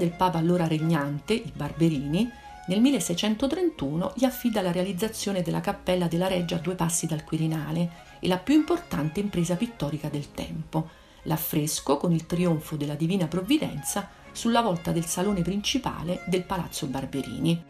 Del 0.00 0.12
papa 0.12 0.38
allora 0.38 0.66
regnante, 0.66 1.34
i 1.34 1.52
Barberini, 1.54 2.28
nel 2.68 2.80
1631 2.80 4.14
gli 4.16 4.24
affida 4.24 4.62
la 4.62 4.72
realizzazione 4.72 5.42
della 5.42 5.60
cappella 5.60 6.08
della 6.08 6.26
Reggia 6.26 6.56
a 6.56 6.60
due 6.60 6.74
passi 6.74 7.06
dal 7.06 7.22
Quirinale 7.22 7.90
e 8.18 8.26
la 8.26 8.38
più 8.38 8.54
importante 8.54 9.20
impresa 9.20 9.56
pittorica 9.56 10.08
del 10.08 10.32
tempo, 10.32 10.88
l'affresco 11.24 11.98
con 11.98 12.12
il 12.12 12.24
trionfo 12.24 12.76
della 12.76 12.94
Divina 12.94 13.26
Provvidenza 13.26 14.08
sulla 14.32 14.62
volta 14.62 14.90
del 14.90 15.04
salone 15.04 15.42
principale 15.42 16.22
del 16.26 16.44
Palazzo 16.44 16.86
Barberini. 16.86 17.64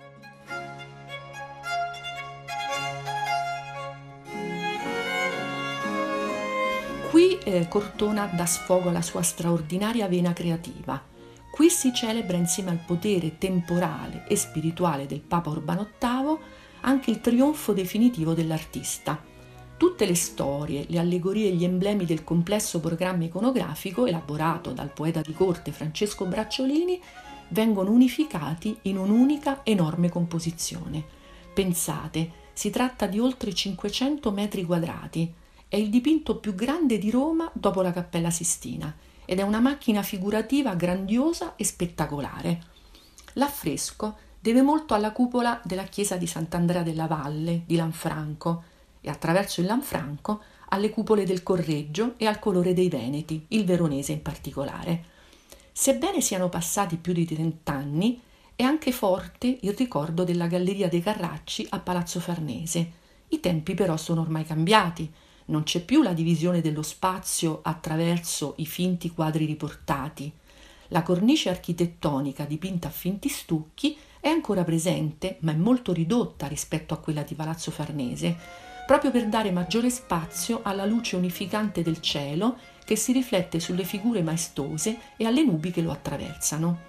Qui 7.10 7.38
eh, 7.38 7.66
Cortona 7.66 8.26
dà 8.26 8.46
sfogo 8.46 8.90
alla 8.90 9.02
sua 9.02 9.22
straordinaria 9.22 10.06
vena 10.06 10.32
creativa 10.32 11.10
Qui 11.50 11.68
si 11.68 11.92
celebra 11.92 12.36
insieme 12.36 12.70
al 12.70 12.78
potere 12.78 13.36
temporale 13.36 14.24
e 14.28 14.36
spirituale 14.36 15.06
del 15.06 15.20
Papa 15.20 15.50
Urbano 15.50 15.88
VIII 15.98 16.38
anche 16.82 17.10
il 17.10 17.20
trionfo 17.20 17.72
definitivo 17.72 18.34
dell'artista. 18.34 19.20
Tutte 19.76 20.06
le 20.06 20.14
storie, 20.14 20.84
le 20.88 20.98
allegorie 20.98 21.48
e 21.48 21.54
gli 21.54 21.64
emblemi 21.64 22.04
del 22.04 22.22
complesso 22.22 22.80
programma 22.80 23.24
iconografico 23.24 24.06
elaborato 24.06 24.72
dal 24.72 24.92
poeta 24.92 25.22
di 25.22 25.32
corte 25.32 25.72
Francesco 25.72 26.24
Bracciolini 26.24 27.00
vengono 27.48 27.90
unificati 27.90 28.76
in 28.82 28.96
un'unica 28.96 29.60
enorme 29.64 30.08
composizione. 30.08 31.02
Pensate, 31.52 32.30
si 32.52 32.70
tratta 32.70 33.06
di 33.06 33.18
oltre 33.18 33.52
500 33.52 34.30
metri 34.30 34.64
quadrati. 34.64 35.32
È 35.66 35.76
il 35.76 35.90
dipinto 35.90 36.36
più 36.36 36.54
grande 36.54 36.98
di 36.98 37.10
Roma 37.10 37.50
dopo 37.52 37.82
la 37.82 37.92
Cappella 37.92 38.30
Sistina 38.30 38.94
ed 39.30 39.38
è 39.38 39.42
una 39.42 39.60
macchina 39.60 40.02
figurativa 40.02 40.74
grandiosa 40.74 41.54
e 41.54 41.62
spettacolare. 41.62 42.64
L'affresco 43.34 44.16
deve 44.40 44.60
molto 44.60 44.92
alla 44.92 45.12
cupola 45.12 45.60
della 45.62 45.84
chiesa 45.84 46.16
di 46.16 46.26
Sant'Andrea 46.26 46.82
della 46.82 47.06
Valle 47.06 47.62
di 47.64 47.76
Lanfranco 47.76 48.64
e 49.00 49.08
attraverso 49.08 49.60
il 49.60 49.68
Lanfranco 49.68 50.42
alle 50.70 50.90
cupole 50.90 51.24
del 51.24 51.44
Correggio 51.44 52.14
e 52.16 52.26
al 52.26 52.40
colore 52.40 52.72
dei 52.72 52.88
Veneti, 52.88 53.44
il 53.50 53.64
veronese 53.64 54.10
in 54.10 54.22
particolare. 54.22 55.04
Sebbene 55.70 56.20
siano 56.20 56.48
passati 56.48 56.96
più 56.96 57.12
di 57.12 57.24
trent'anni, 57.24 58.20
è 58.56 58.64
anche 58.64 58.90
forte 58.90 59.58
il 59.60 59.74
ricordo 59.74 60.24
della 60.24 60.48
Galleria 60.48 60.88
dei 60.88 61.02
Carracci 61.02 61.68
a 61.70 61.78
Palazzo 61.78 62.18
Farnese. 62.18 62.92
I 63.28 63.38
tempi 63.38 63.74
però 63.74 63.96
sono 63.96 64.22
ormai 64.22 64.44
cambiati 64.44 65.08
non 65.50 65.64
c'è 65.64 65.84
più 65.84 66.00
la 66.02 66.12
divisione 66.12 66.60
dello 66.60 66.82
spazio 66.82 67.60
attraverso 67.62 68.54
i 68.58 68.66
finti 68.66 69.10
quadri 69.10 69.44
riportati. 69.44 70.32
La 70.88 71.02
cornice 71.02 71.50
architettonica 71.50 72.44
dipinta 72.44 72.88
a 72.88 72.92
finti 72.92 73.28
stucchi 73.28 73.96
è 74.20 74.28
ancora 74.28 74.64
presente, 74.64 75.36
ma 75.40 75.52
è 75.52 75.56
molto 75.56 75.92
ridotta 75.92 76.46
rispetto 76.46 76.94
a 76.94 76.98
quella 76.98 77.22
di 77.22 77.34
Palazzo 77.34 77.70
Farnese, 77.70 78.36
proprio 78.86 79.10
per 79.10 79.28
dare 79.28 79.50
maggiore 79.50 79.90
spazio 79.90 80.60
alla 80.62 80.84
luce 80.84 81.16
unificante 81.16 81.82
del 81.82 82.00
cielo 82.00 82.56
che 82.84 82.96
si 82.96 83.12
riflette 83.12 83.60
sulle 83.60 83.84
figure 83.84 84.22
maestose 84.22 84.98
e 85.16 85.26
alle 85.26 85.44
nubi 85.44 85.70
che 85.70 85.80
lo 85.80 85.90
attraversano. 85.90 86.88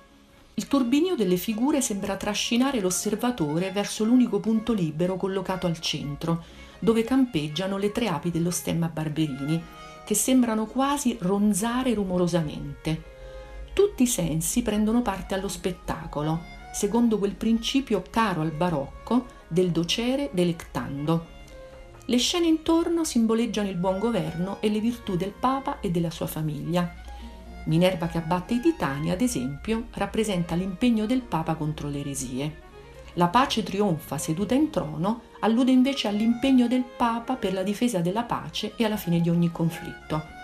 Il 0.55 0.67
turbinio 0.67 1.15
delle 1.15 1.37
figure 1.37 1.81
sembra 1.81 2.17
trascinare 2.17 2.79
l'osservatore 2.79 3.71
verso 3.71 4.03
l'unico 4.03 4.39
punto 4.39 4.73
libero 4.73 5.15
collocato 5.15 5.65
al 5.65 5.79
centro, 5.79 6.43
dove 6.81 7.03
campeggiano 7.03 7.77
le 7.77 7.93
tre 7.93 8.07
api 8.07 8.31
dello 8.31 8.51
stemma 8.51 8.89
Barberini, 8.89 9.63
che 10.03 10.15
sembrano 10.15 10.65
quasi 10.65 11.15
ronzare 11.21 11.93
rumorosamente. 11.93 13.03
Tutti 13.71 14.03
i 14.03 14.07
sensi 14.07 14.61
prendono 14.63 15.01
parte 15.01 15.35
allo 15.35 15.47
spettacolo, 15.47 16.41
secondo 16.73 17.17
quel 17.17 17.35
principio 17.35 18.03
caro 18.09 18.41
al 18.41 18.51
barocco 18.51 19.25
del 19.47 19.71
docere 19.71 20.29
delectando. 20.33 21.27
Le 22.05 22.17
scene 22.17 22.47
intorno 22.47 23.03
simboleggiano 23.03 23.69
il 23.69 23.77
buon 23.77 23.99
governo 23.99 24.57
e 24.59 24.69
le 24.69 24.79
virtù 24.79 25.15
del 25.15 25.33
Papa 25.37 25.79
e 25.79 25.91
della 25.91 26.09
sua 26.09 26.27
famiglia. 26.27 26.93
Minerva 27.65 28.07
che 28.07 28.17
abbatte 28.17 28.55
i 28.55 28.59
titani, 28.59 29.11
ad 29.11 29.21
esempio, 29.21 29.85
rappresenta 29.91 30.55
l'impegno 30.55 31.05
del 31.05 31.21
Papa 31.21 31.53
contro 31.55 31.89
le 31.89 31.99
eresie. 31.99 32.69
La 33.13 33.27
pace 33.27 33.61
trionfa 33.61 34.17
seduta 34.17 34.55
in 34.55 34.71
trono 34.71 35.21
allude 35.41 35.71
invece 35.71 36.07
all'impegno 36.07 36.67
del 36.67 36.83
Papa 36.83 37.35
per 37.35 37.53
la 37.53 37.63
difesa 37.63 37.99
della 37.99 38.23
pace 38.23 38.73
e 38.75 38.85
alla 38.85 38.97
fine 38.97 39.21
di 39.21 39.29
ogni 39.29 39.51
conflitto. 39.51 40.39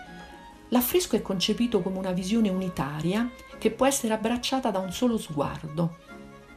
L'affresco 0.70 1.16
è 1.16 1.22
concepito 1.22 1.82
come 1.82 1.98
una 1.98 2.12
visione 2.12 2.50
unitaria 2.50 3.30
che 3.58 3.72
può 3.72 3.86
essere 3.86 4.14
abbracciata 4.14 4.70
da 4.70 4.80
un 4.80 4.92
solo 4.92 5.18
sguardo. 5.18 5.98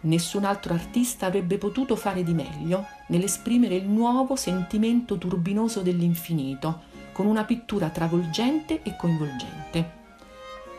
Nessun 0.03 0.45
altro 0.45 0.75
artista 0.75 1.27
avrebbe 1.27 1.59
potuto 1.59 1.95
fare 1.95 2.23
di 2.23 2.33
meglio 2.33 2.87
nell'esprimere 3.09 3.77
il 3.77 3.87
nuovo 3.87 4.35
sentimento 4.35 5.19
turbinoso 5.19 5.83
dell'infinito, 5.83 6.89
con 7.13 7.27
una 7.27 7.45
pittura 7.45 7.91
travolgente 7.91 8.83
e 8.83 8.97
coinvolgente. 8.97 9.99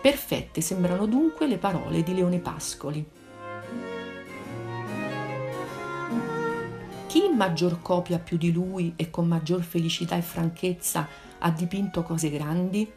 Perfette 0.01 0.61
sembrano 0.61 1.05
dunque 1.05 1.45
le 1.45 1.57
parole 1.57 2.01
di 2.01 2.15
Leone 2.15 2.39
Pascoli. 2.39 3.05
Chi 7.11 7.25
in 7.25 7.35
maggior 7.35 7.81
copia 7.81 8.19
più 8.19 8.37
di 8.37 8.53
lui 8.53 8.93
e 8.95 9.09
con 9.09 9.27
maggior 9.27 9.63
felicità 9.63 10.15
e 10.15 10.21
franchezza 10.21 11.05
ha 11.39 11.51
dipinto 11.51 12.03
cose 12.03 12.29
grandi? 12.29 12.89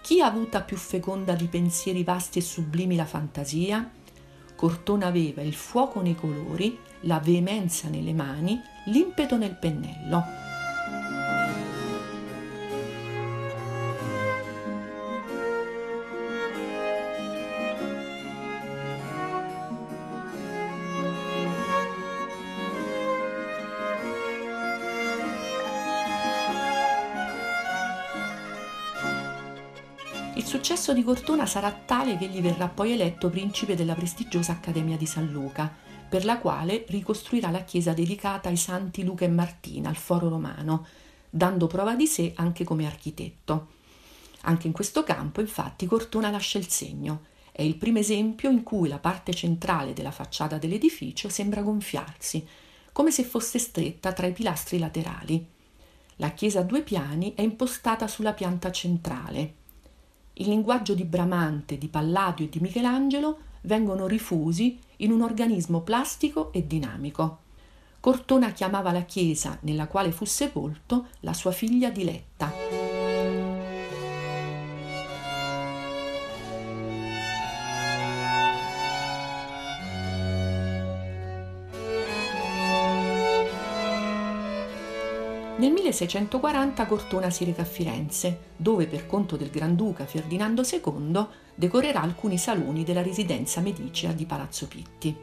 Chi 0.00 0.20
ha 0.20 0.26
avuta 0.26 0.60
più 0.60 0.76
feconda 0.76 1.32
di 1.32 1.46
pensieri 1.46 2.04
vasti 2.04 2.38
e 2.38 2.42
sublimi 2.42 2.94
la 2.94 3.04
fantasia? 3.04 3.90
Cortona 4.54 5.06
aveva 5.06 5.42
il 5.42 5.54
fuoco 5.54 6.00
nei 6.00 6.14
colori, 6.14 6.78
la 7.00 7.18
veemenza 7.18 7.88
nelle 7.88 8.12
mani, 8.12 8.60
l'impeto 8.84 9.36
nel 9.36 9.56
pennello. 9.56 10.47
Successo 30.48 30.94
di 30.94 31.04
Cortona 31.04 31.44
sarà 31.44 31.70
tale 31.70 32.16
che 32.16 32.24
egli 32.24 32.40
verrà 32.40 32.68
poi 32.68 32.92
eletto 32.92 33.28
principe 33.28 33.76
della 33.76 33.92
prestigiosa 33.92 34.52
Accademia 34.52 34.96
di 34.96 35.04
San 35.04 35.26
Luca, 35.26 35.70
per 36.08 36.24
la 36.24 36.38
quale 36.38 36.86
ricostruirà 36.88 37.50
la 37.50 37.64
chiesa 37.64 37.92
dedicata 37.92 38.48
ai 38.48 38.56
santi 38.56 39.04
Luca 39.04 39.26
e 39.26 39.28
Martina 39.28 39.90
al 39.90 39.96
Foro 39.96 40.30
Romano, 40.30 40.86
dando 41.28 41.66
prova 41.66 41.94
di 41.94 42.06
sé 42.06 42.32
anche 42.36 42.64
come 42.64 42.86
architetto. 42.86 43.66
Anche 44.42 44.66
in 44.66 44.72
questo 44.72 45.04
campo, 45.04 45.42
infatti, 45.42 45.84
Cortona 45.84 46.30
lascia 46.30 46.56
il 46.56 46.68
segno. 46.68 47.26
È 47.52 47.60
il 47.60 47.76
primo 47.76 47.98
esempio 47.98 48.48
in 48.48 48.62
cui 48.62 48.88
la 48.88 48.98
parte 48.98 49.34
centrale 49.34 49.92
della 49.92 50.12
facciata 50.12 50.56
dell'edificio 50.56 51.28
sembra 51.28 51.60
gonfiarsi, 51.60 52.46
come 52.90 53.10
se 53.10 53.22
fosse 53.22 53.58
stretta 53.58 54.14
tra 54.14 54.26
i 54.26 54.32
pilastri 54.32 54.78
laterali. 54.78 55.46
La 56.16 56.30
chiesa 56.30 56.60
a 56.60 56.64
due 56.64 56.80
piani 56.80 57.34
è 57.34 57.42
impostata 57.42 58.08
sulla 58.08 58.32
pianta 58.32 58.70
centrale, 58.70 59.57
il 60.40 60.48
linguaggio 60.48 60.94
di 60.94 61.04
Bramante, 61.04 61.78
di 61.78 61.88
Palladio 61.88 62.44
e 62.44 62.48
di 62.48 62.60
Michelangelo 62.60 63.38
vengono 63.62 64.06
rifusi 64.06 64.78
in 64.98 65.10
un 65.10 65.22
organismo 65.22 65.80
plastico 65.80 66.52
e 66.52 66.66
dinamico. 66.66 67.38
Cortona 68.00 68.52
chiamava 68.52 68.92
la 68.92 69.02
chiesa 69.02 69.58
nella 69.62 69.88
quale 69.88 70.12
fu 70.12 70.24
sepolto 70.24 71.08
la 71.20 71.32
sua 71.32 71.50
figlia 71.50 71.90
diletta. 71.90 72.87
Nel 85.68 85.76
1640 85.76 86.86
Cortona 86.86 87.28
si 87.28 87.44
reca 87.44 87.60
a 87.60 87.66
Firenze, 87.66 88.52
dove 88.56 88.86
per 88.86 89.06
conto 89.06 89.36
del 89.36 89.50
Granduca 89.50 90.06
Ferdinando 90.06 90.62
II 90.62 91.26
decorerà 91.54 92.00
alcuni 92.00 92.38
saloni 92.38 92.84
della 92.84 93.02
residenza 93.02 93.60
medicea 93.60 94.12
di 94.12 94.24
Palazzo 94.24 94.66
Pitti. 94.66 95.14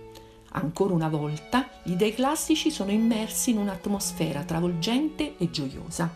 Ancora 0.52 0.94
una 0.94 1.08
volta 1.08 1.68
gli 1.82 1.96
dei 1.96 2.14
classici 2.14 2.70
sono 2.70 2.92
immersi 2.92 3.50
in 3.50 3.58
un'atmosfera 3.58 4.44
travolgente 4.44 5.34
e 5.36 5.50
gioiosa. 5.50 6.16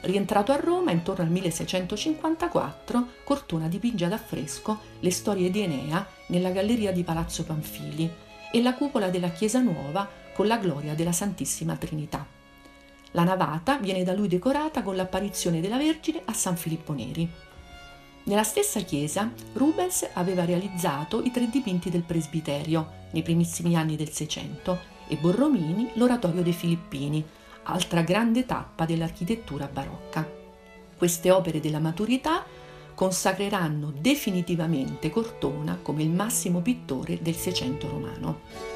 Rientrato 0.00 0.50
a 0.50 0.56
Roma 0.56 0.90
intorno 0.90 1.22
al 1.22 1.30
1654, 1.30 3.06
Cortona 3.22 3.68
dipinge 3.68 4.06
ad 4.06 4.12
affresco 4.12 4.80
le 4.98 5.10
storie 5.12 5.52
di 5.52 5.60
Enea 5.60 6.04
nella 6.30 6.50
galleria 6.50 6.90
di 6.90 7.04
Palazzo 7.04 7.44
Panfili 7.44 8.10
e 8.50 8.60
la 8.60 8.74
cupola 8.74 9.08
della 9.08 9.30
Chiesa 9.30 9.60
Nuova 9.60 10.08
con 10.34 10.48
la 10.48 10.58
gloria 10.58 10.96
della 10.96 11.12
Santissima 11.12 11.76
Trinità. 11.76 12.35
La 13.16 13.24
navata 13.24 13.78
viene 13.78 14.04
da 14.04 14.12
lui 14.12 14.28
decorata 14.28 14.82
con 14.82 14.94
l'apparizione 14.94 15.62
della 15.62 15.78
Vergine 15.78 16.20
a 16.26 16.34
San 16.34 16.54
Filippo 16.54 16.92
Neri. 16.92 17.26
Nella 18.24 18.42
stessa 18.42 18.80
chiesa 18.80 19.32
Rubens 19.54 20.06
aveva 20.12 20.44
realizzato 20.44 21.22
i 21.22 21.30
tre 21.30 21.48
dipinti 21.48 21.88
del 21.88 22.02
presbiterio 22.02 23.06
nei 23.12 23.22
primissimi 23.22 23.74
anni 23.74 23.96
del 23.96 24.10
Seicento 24.10 24.78
e 25.08 25.16
Borromini 25.16 25.92
l'oratorio 25.94 26.42
dei 26.42 26.52
Filippini, 26.52 27.24
altra 27.62 28.02
grande 28.02 28.44
tappa 28.44 28.84
dell'architettura 28.84 29.66
barocca. 29.66 30.30
Queste 30.94 31.30
opere 31.30 31.58
della 31.58 31.80
maturità 31.80 32.44
consacreranno 32.94 33.94
definitivamente 33.98 35.08
Cortona 35.08 35.78
come 35.80 36.02
il 36.02 36.10
massimo 36.10 36.60
pittore 36.60 37.22
del 37.22 37.34
Seicento 37.34 37.88
romano. 37.88 38.75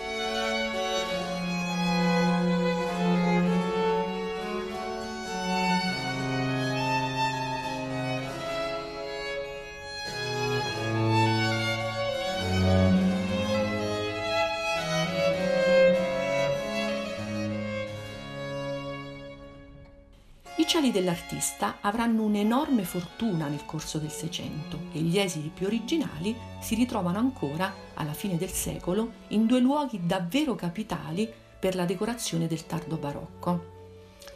Dell'artista 21.11 21.79
avranno 21.81 22.23
un'enorme 22.23 22.85
fortuna 22.85 23.49
nel 23.49 23.65
corso 23.65 23.99
del 23.99 24.11
Seicento 24.11 24.79
e 24.93 25.01
gli 25.01 25.19
esiti 25.19 25.51
più 25.53 25.67
originali 25.67 26.37
si 26.61 26.77
ritrovano 26.77 27.19
ancora, 27.19 27.73
alla 27.95 28.13
fine 28.13 28.37
del 28.37 28.51
secolo, 28.51 29.13
in 29.29 29.47
due 29.47 29.59
luoghi 29.59 30.01
davvero 30.07 30.55
capitali 30.55 31.31
per 31.59 31.75
la 31.75 31.85
decorazione 31.85 32.47
del 32.47 32.65
tardo 32.65 32.97
barocco. 32.97 33.79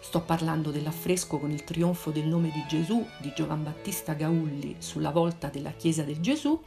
Sto 0.00 0.20
parlando 0.22 0.70
dell'affresco 0.70 1.38
con 1.38 1.50
il 1.50 1.64
trionfo 1.64 2.10
del 2.10 2.26
nome 2.26 2.50
di 2.50 2.64
Gesù 2.68 3.06
di 3.18 3.32
Giovan 3.34 3.62
Battista 3.62 4.12
Gaulli 4.12 4.76
sulla 4.78 5.10
volta 5.10 5.48
della 5.48 5.72
chiesa 5.72 6.02
del 6.02 6.20
Gesù 6.20 6.60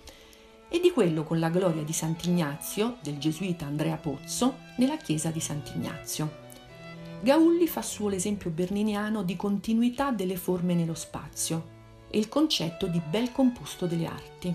e 0.70 0.80
di 0.80 0.92
quello 0.92 1.24
con 1.24 1.40
la 1.40 1.50
gloria 1.50 1.84
di 1.84 1.94
Sant'Ignazio 1.94 2.98
del 3.02 3.18
gesuita 3.18 3.66
Andrea 3.66 3.98
Pozzo 3.98 4.58
nella 4.78 4.98
chiesa 4.98 5.30
di 5.30 5.40
Sant'Ignazio. 5.40 6.47
Gaulli 7.20 7.68
fa 7.68 7.82
suo 7.82 8.10
l'esempio 8.10 8.52
berniniano 8.52 9.24
di 9.24 9.36
continuità 9.36 10.12
delle 10.12 10.38
forme 10.38 10.76
nello 10.76 10.94
spazio 10.94 11.76
e 12.10 12.20
il 12.20 12.30
concetto 12.30 12.86
di 12.86 13.02
bel 13.10 13.32
composto 13.32 13.88
delle 13.88 14.06
arti. 14.06 14.54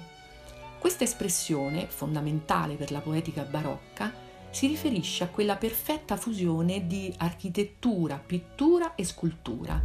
Questa 0.78 1.02
espressione, 1.04 1.86
fondamentale 1.88 2.76
per 2.76 2.92
la 2.92 3.00
poetica 3.00 3.42
barocca, 3.42 4.12
si 4.50 4.68
riferisce 4.68 5.24
a 5.24 5.28
quella 5.28 5.56
perfetta 5.56 6.16
fusione 6.16 6.86
di 6.86 7.12
architettura, 7.18 8.16
pittura 8.16 8.94
e 8.94 9.04
scultura, 9.04 9.80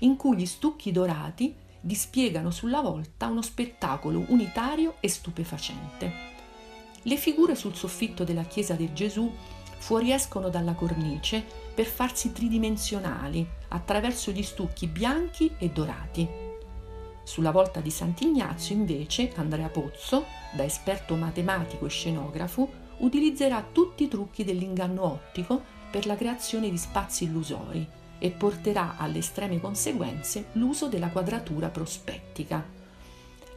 in 0.00 0.16
cui 0.16 0.36
gli 0.36 0.46
stucchi 0.46 0.90
dorati 0.90 1.54
dispiegano 1.80 2.50
sulla 2.50 2.80
volta 2.80 3.26
uno 3.26 3.42
spettacolo 3.42 4.24
unitario 4.28 4.94
e 5.00 5.08
stupefacente. 5.08 6.30
Le 7.02 7.16
figure 7.16 7.54
sul 7.54 7.74
soffitto 7.74 8.24
della 8.24 8.44
chiesa 8.44 8.74
del 8.74 8.92
Gesù 8.92 9.30
fuoriescono 9.78 10.48
dalla 10.48 10.74
cornice 10.74 11.61
per 11.74 11.86
farsi 11.86 12.32
tridimensionali 12.32 13.46
attraverso 13.68 14.30
gli 14.30 14.42
stucchi 14.42 14.86
bianchi 14.86 15.54
e 15.58 15.70
dorati. 15.70 16.28
Sulla 17.24 17.50
volta 17.50 17.80
di 17.80 17.90
Sant'Ignazio, 17.90 18.74
invece, 18.74 19.32
Andrea 19.36 19.68
Pozzo, 19.68 20.26
da 20.52 20.64
esperto 20.64 21.14
matematico 21.14 21.86
e 21.86 21.88
scenografo, 21.88 22.80
utilizzerà 22.98 23.64
tutti 23.70 24.04
i 24.04 24.08
trucchi 24.08 24.44
dell'inganno 24.44 25.04
ottico 25.04 25.62
per 25.90 26.06
la 26.06 26.16
creazione 26.16 26.70
di 26.70 26.78
spazi 26.78 27.24
illusori 27.24 27.86
e 28.18 28.30
porterà 28.30 28.96
alle 28.98 29.18
estreme 29.18 29.60
conseguenze 29.60 30.46
l'uso 30.52 30.88
della 30.88 31.08
quadratura 31.08 31.68
prospettica. 31.68 32.81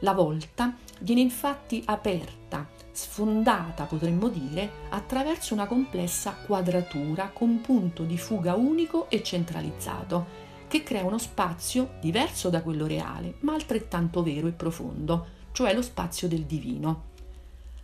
La 0.00 0.12
volta 0.12 0.74
viene 1.00 1.20
infatti 1.20 1.82
aperta 1.86 2.74
sfondata 2.96 3.84
potremmo 3.84 4.28
dire, 4.28 4.70
attraverso 4.88 5.52
una 5.52 5.66
complessa 5.66 6.34
quadratura 6.46 7.28
con 7.32 7.60
punto 7.60 8.04
di 8.04 8.16
fuga 8.16 8.54
unico 8.54 9.10
e 9.10 9.22
centralizzato, 9.22 10.44
che 10.66 10.82
crea 10.82 11.04
uno 11.04 11.18
spazio 11.18 11.90
diverso 12.00 12.48
da 12.48 12.62
quello 12.62 12.86
reale, 12.86 13.34
ma 13.40 13.52
altrettanto 13.52 14.22
vero 14.22 14.46
e 14.46 14.52
profondo, 14.52 15.26
cioè 15.52 15.74
lo 15.74 15.82
spazio 15.82 16.26
del 16.26 16.44
divino. 16.44 17.14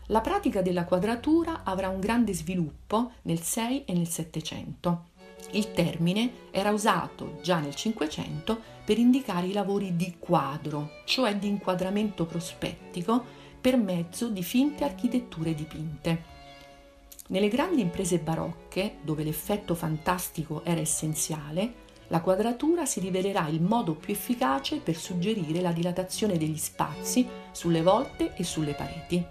La 0.06 0.22
pratica 0.22 0.62
della 0.62 0.84
quadratura 0.84 1.60
avrà 1.62 1.88
un 1.88 2.00
grande 2.00 2.32
sviluppo 2.32 3.12
nel 3.22 3.40
6 3.40 3.84
e 3.84 3.92
nel 3.92 4.08
700. 4.08 5.04
Il 5.52 5.72
termine 5.72 6.48
era 6.50 6.70
usato 6.70 7.38
già 7.42 7.60
nel 7.60 7.74
500 7.74 8.71
per 8.84 8.98
indicare 8.98 9.46
i 9.46 9.52
lavori 9.52 9.96
di 9.96 10.16
quadro, 10.18 11.00
cioè 11.04 11.36
di 11.36 11.46
inquadramento 11.46 12.26
prospettico 12.26 13.24
per 13.60 13.76
mezzo 13.76 14.28
di 14.28 14.42
finte 14.42 14.84
architetture 14.84 15.54
dipinte. 15.54 16.30
Nelle 17.28 17.48
grandi 17.48 17.80
imprese 17.80 18.18
barocche, 18.18 18.96
dove 19.02 19.22
l'effetto 19.22 19.74
fantastico 19.74 20.64
era 20.64 20.80
essenziale, 20.80 21.80
la 22.08 22.20
quadratura 22.20 22.84
si 22.84 23.00
rivelerà 23.00 23.48
il 23.48 23.62
modo 23.62 23.94
più 23.94 24.12
efficace 24.12 24.78
per 24.78 24.96
suggerire 24.96 25.62
la 25.62 25.72
dilatazione 25.72 26.36
degli 26.36 26.58
spazi 26.58 27.26
sulle 27.52 27.82
volte 27.82 28.34
e 28.34 28.44
sulle 28.44 28.74
pareti. 28.74 29.24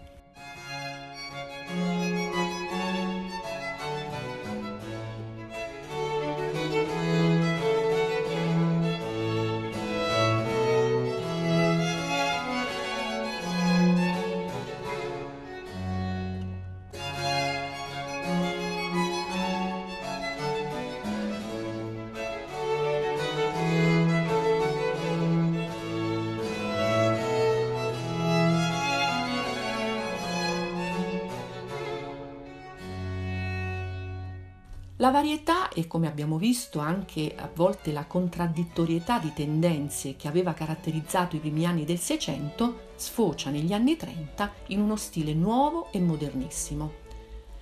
La 35.12 35.18
varietà 35.18 35.68
e 35.68 35.88
come 35.88 36.08
abbiamo 36.08 36.38
visto 36.38 36.80
anche 36.80 37.36
a 37.36 37.50
volte 37.54 37.92
la 37.92 38.06
contraddittorietà 38.06 39.20
di 39.20 39.34
tendenze 39.34 40.16
che 40.16 40.30
aveva 40.30 40.54
caratterizzato 40.54 41.36
i 41.36 41.40
primi 41.40 41.66
anni 41.66 41.84
del 41.84 42.00
Seicento 42.00 42.92
sfocia 42.96 43.50
negli 43.50 43.74
anni 43.74 43.98
30 43.98 44.54
in 44.68 44.80
uno 44.80 44.96
stile 44.96 45.34
nuovo 45.34 45.92
e 45.92 46.00
modernissimo. 46.00 46.94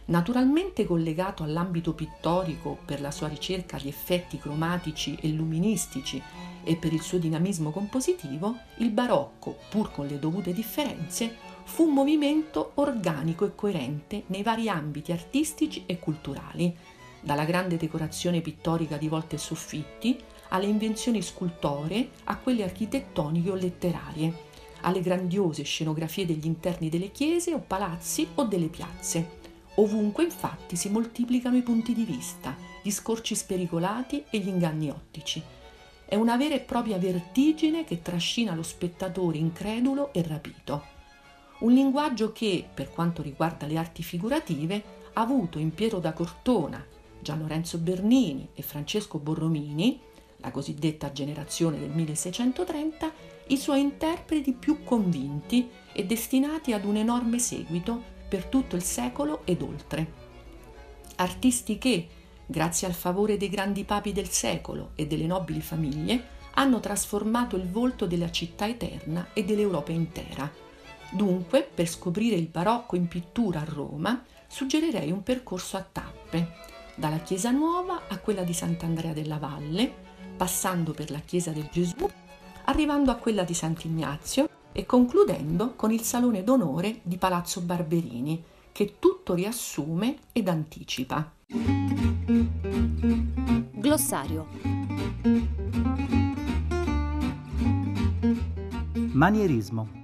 Naturalmente 0.05 0.85
collegato 0.85 1.41
all'ambito 1.41 1.95
pittorico 1.95 2.77
per 2.85 3.01
la 3.01 3.09
sua 3.09 3.27
ricerca 3.27 3.77
di 3.77 3.87
effetti 3.87 4.37
cromatici 4.37 5.17
e 5.19 5.29
luministici 5.29 6.21
e 6.63 6.75
per 6.75 6.93
il 6.93 7.01
suo 7.01 7.17
dinamismo 7.17 7.71
compositivo, 7.71 8.57
il 8.77 8.91
barocco, 8.91 9.57
pur 9.69 9.91
con 9.91 10.05
le 10.05 10.19
dovute 10.19 10.53
differenze, 10.53 11.35
fu 11.63 11.85
un 11.85 11.95
movimento 11.95 12.73
organico 12.75 13.45
e 13.45 13.55
coerente 13.55 14.23
nei 14.27 14.43
vari 14.43 14.69
ambiti 14.69 15.11
artistici 15.11 15.83
e 15.87 15.97
culturali, 15.97 16.75
dalla 17.21 17.45
grande 17.45 17.77
decorazione 17.77 18.41
pittorica 18.41 18.97
di 18.97 19.07
volte 19.07 19.35
e 19.35 19.39
soffitti, 19.39 20.17
alle 20.49 20.65
invenzioni 20.65 21.21
scultoree, 21.21 22.09
a 22.25 22.37
quelle 22.37 22.63
architettoniche 22.63 23.49
o 23.49 23.55
letterarie, 23.55 24.47
alle 24.81 25.01
grandiose 25.01 25.63
scenografie 25.63 26.25
degli 26.25 26.45
interni 26.45 26.89
delle 26.89 27.11
chiese 27.11 27.53
o 27.53 27.59
palazzi 27.59 28.27
o 28.35 28.45
delle 28.45 28.67
piazze. 28.67 29.37
Ovunque 29.75 30.23
infatti 30.23 30.75
si 30.75 30.89
moltiplicano 30.89 31.55
i 31.55 31.61
punti 31.61 31.93
di 31.93 32.03
vista, 32.03 32.55
gli 32.81 32.91
scorci 32.91 33.35
spericolati 33.35 34.23
e 34.29 34.39
gli 34.39 34.47
inganni 34.47 34.89
ottici. 34.89 35.41
È 36.05 36.15
una 36.15 36.37
vera 36.37 36.55
e 36.55 36.59
propria 36.59 36.97
vertigine 36.97 37.83
che 37.83 38.01
trascina 38.01 38.55
lo 38.55 38.63
spettatore 38.63 39.37
incredulo 39.37 40.11
e 40.11 40.23
rapito. 40.23 40.97
Un 41.59 41.73
linguaggio 41.73 42.31
che, 42.31 42.65
per 42.73 42.89
quanto 42.89 43.21
riguarda 43.21 43.67
le 43.67 43.77
arti 43.77 44.01
figurative, 44.01 44.83
ha 45.13 45.21
avuto 45.21 45.59
in 45.59 45.73
Piero 45.73 45.99
da 45.99 46.13
Cortona, 46.13 46.83
Gian 47.19 47.39
Lorenzo 47.39 47.77
Bernini 47.77 48.49
e 48.53 48.61
Francesco 48.61 49.19
Borromini, 49.19 49.99
la 50.37 50.51
cosiddetta 50.51 51.11
generazione 51.11 51.79
del 51.79 51.89
1630, 51.89 53.11
i 53.47 53.57
suoi 53.57 53.81
interpreti 53.81 54.53
più 54.53 54.83
convinti 54.83 55.69
e 55.91 56.05
destinati 56.05 56.73
ad 56.73 56.85
un 56.85 56.95
enorme 56.95 57.39
seguito 57.39 58.17
per 58.27 58.45
tutto 58.45 58.75
il 58.75 58.83
secolo 58.83 59.41
ed 59.45 59.61
oltre. 59.61 60.13
Artisti 61.15 61.77
che, 61.77 62.07
grazie 62.45 62.87
al 62.87 62.93
favore 62.93 63.37
dei 63.37 63.49
grandi 63.49 63.83
papi 63.83 64.13
del 64.13 64.29
secolo 64.29 64.91
e 64.95 65.07
delle 65.07 65.25
nobili 65.25 65.61
famiglie, 65.61 66.37
hanno 66.53 66.79
trasformato 66.79 67.55
il 67.55 67.67
volto 67.69 68.05
della 68.05 68.31
città 68.31 68.67
eterna 68.67 69.29
e 69.33 69.43
dell'Europa 69.43 69.91
intera. 69.91 70.49
Dunque, 71.11 71.63
per 71.63 71.87
scoprire 71.87 72.35
il 72.35 72.47
barocco 72.47 72.95
in 72.95 73.07
pittura 73.07 73.61
a 73.61 73.65
Roma, 73.65 74.23
suggerirei 74.47 75.11
un 75.11 75.23
percorso 75.23 75.77
a 75.77 75.87
tappe, 75.89 76.53
dalla 76.99 77.19
Chiesa 77.19 77.49
Nuova 77.49 78.01
a 78.09 78.17
quella 78.19 78.43
di 78.43 78.53
Sant'Andrea 78.53 79.13
della 79.13 79.37
Valle, 79.37 79.91
passando 80.35 80.91
per 80.91 81.09
la 81.09 81.19
Chiesa 81.19 81.51
del 81.51 81.69
Gesù, 81.71 82.07
arrivando 82.65 83.09
a 83.09 83.15
quella 83.15 83.43
di 83.43 83.53
Sant'Ignazio 83.53 84.49
e 84.73 84.85
concludendo 84.85 85.75
con 85.75 85.91
il 85.91 86.01
Salone 86.01 86.43
d'Onore 86.43 86.99
di 87.03 87.17
Palazzo 87.17 87.61
Barberini, 87.61 88.43
che 88.73 88.97
tutto 88.99 89.33
riassume 89.33 90.17
ed 90.33 90.49
anticipa. 90.49 91.31
Glossario 93.71 94.47
Manierismo 99.13 99.97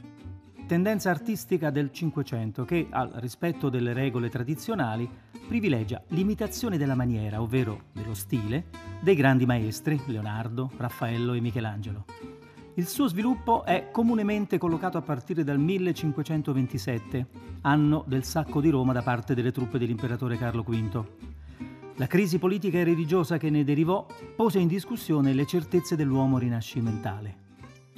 tendenza 0.65 1.11
artistica 1.11 1.69
del 1.69 1.91
Cinquecento 1.91 2.65
che, 2.65 2.87
al 2.89 3.11
rispetto 3.15 3.69
delle 3.69 3.93
regole 3.93 4.29
tradizionali, 4.29 5.07
privilegia 5.45 6.03
l'imitazione 6.09 6.77
della 6.77 6.95
maniera, 6.95 7.41
ovvero 7.41 7.85
dello 7.91 8.13
stile, 8.13 8.65
dei 8.99 9.15
grandi 9.15 9.45
maestri 9.45 10.01
Leonardo, 10.07 10.71
Raffaello 10.75 11.33
e 11.33 11.39
Michelangelo. 11.39 12.05
Il 12.77 12.87
suo 12.87 13.07
sviluppo 13.07 13.63
è 13.63 13.89
comunemente 13.91 14.57
collocato 14.57 14.97
a 14.97 15.01
partire 15.01 15.43
dal 15.43 15.59
1527, 15.59 17.27
anno 17.61 18.03
del 18.05 18.25
sacco 18.25 18.59
di 18.59 18.69
Roma 18.69 18.91
da 18.91 19.01
parte 19.01 19.33
delle 19.33 19.51
truppe 19.51 19.77
dell'imperatore 19.77 20.37
Carlo 20.37 20.63
V. 20.63 21.05
La 21.95 22.07
crisi 22.07 22.37
politica 22.37 22.79
e 22.79 22.83
religiosa 22.83 23.37
che 23.37 23.49
ne 23.49 23.63
derivò 23.63 24.05
pose 24.35 24.59
in 24.59 24.67
discussione 24.67 25.33
le 25.33 25.45
certezze 25.45 25.95
dell'uomo 25.95 26.37
rinascimentale. 26.37 27.43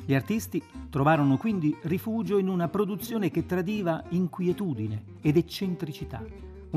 Gli 0.06 0.14
artisti 0.14 0.62
trovarono 0.92 1.38
quindi 1.38 1.76
rifugio 1.82 2.38
in 2.38 2.48
una 2.48 2.68
produzione 2.68 3.32
che 3.32 3.46
tradiva 3.46 4.04
inquietudine 4.10 5.04
ed 5.22 5.38
eccentricità, 5.38 6.24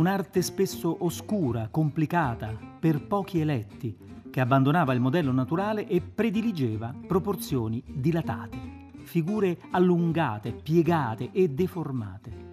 un'arte 0.00 0.40
spesso 0.40 1.04
oscura, 1.04 1.68
complicata, 1.70 2.56
per 2.80 3.06
pochi 3.06 3.38
eletti, 3.38 3.94
che 4.30 4.40
abbandonava 4.40 4.94
il 4.94 5.00
modello 5.00 5.30
naturale 5.30 5.86
e 5.86 6.00
prediligeva 6.00 6.94
proporzioni 7.06 7.82
dilatate, 7.86 8.58
figure 9.02 9.58
allungate, 9.70 10.52
piegate 10.52 11.30
e 11.32 11.50
deformate. 11.50 12.48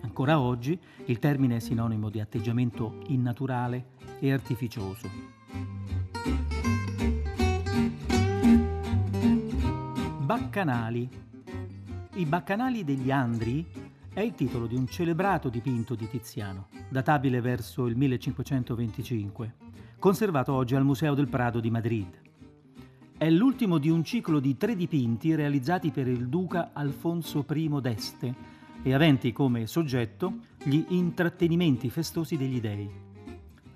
Ancora 0.00 0.40
oggi 0.40 0.80
il 1.04 1.18
termine 1.18 1.56
è 1.56 1.58
sinonimo 1.60 2.08
di 2.08 2.18
atteggiamento 2.18 3.00
innaturale 3.08 3.88
e 4.18 4.32
artificioso. 4.32 5.08
Baccanali. 10.18 11.08
I 12.14 12.24
Baccanali 12.24 12.84
degli 12.84 13.10
Andrii 13.10 13.79
è 14.12 14.20
il 14.20 14.34
titolo 14.34 14.66
di 14.66 14.74
un 14.74 14.86
celebrato 14.86 15.48
dipinto 15.48 15.94
di 15.94 16.08
Tiziano, 16.08 16.68
databile 16.88 17.40
verso 17.40 17.86
il 17.86 17.96
1525, 17.96 19.54
conservato 19.98 20.52
oggi 20.52 20.74
al 20.74 20.84
Museo 20.84 21.14
del 21.14 21.28
Prado 21.28 21.60
di 21.60 21.70
Madrid. 21.70 22.20
È 23.16 23.30
l'ultimo 23.30 23.78
di 23.78 23.88
un 23.88 24.02
ciclo 24.02 24.40
di 24.40 24.56
tre 24.56 24.74
dipinti 24.74 25.34
realizzati 25.34 25.90
per 25.90 26.08
il 26.08 26.28
duca 26.28 26.70
Alfonso 26.72 27.44
I 27.48 27.78
d'Este 27.80 28.34
e 28.82 28.94
aventi 28.94 29.32
come 29.32 29.66
soggetto 29.66 30.38
gli 30.62 30.84
intrattenimenti 30.88 31.90
festosi 31.90 32.36
degli 32.36 32.60
dei 32.60 33.08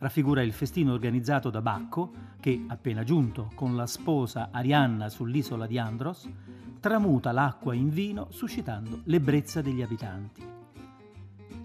raffigura 0.04 0.42
il 0.42 0.52
festino 0.52 0.92
organizzato 0.92 1.48
da 1.48 1.62
Bacco 1.62 2.12
che, 2.38 2.62
appena 2.66 3.04
giunto 3.04 3.50
con 3.54 3.74
la 3.74 3.86
sposa 3.86 4.50
Arianna 4.52 5.08
sull'isola 5.08 5.66
di 5.66 5.78
Andros, 5.78 6.28
tramuta 6.84 7.32
l'acqua 7.32 7.72
in 7.72 7.88
vino 7.88 8.26
suscitando 8.28 9.00
l'ebbrezza 9.04 9.62
degli 9.62 9.80
abitanti. 9.80 10.42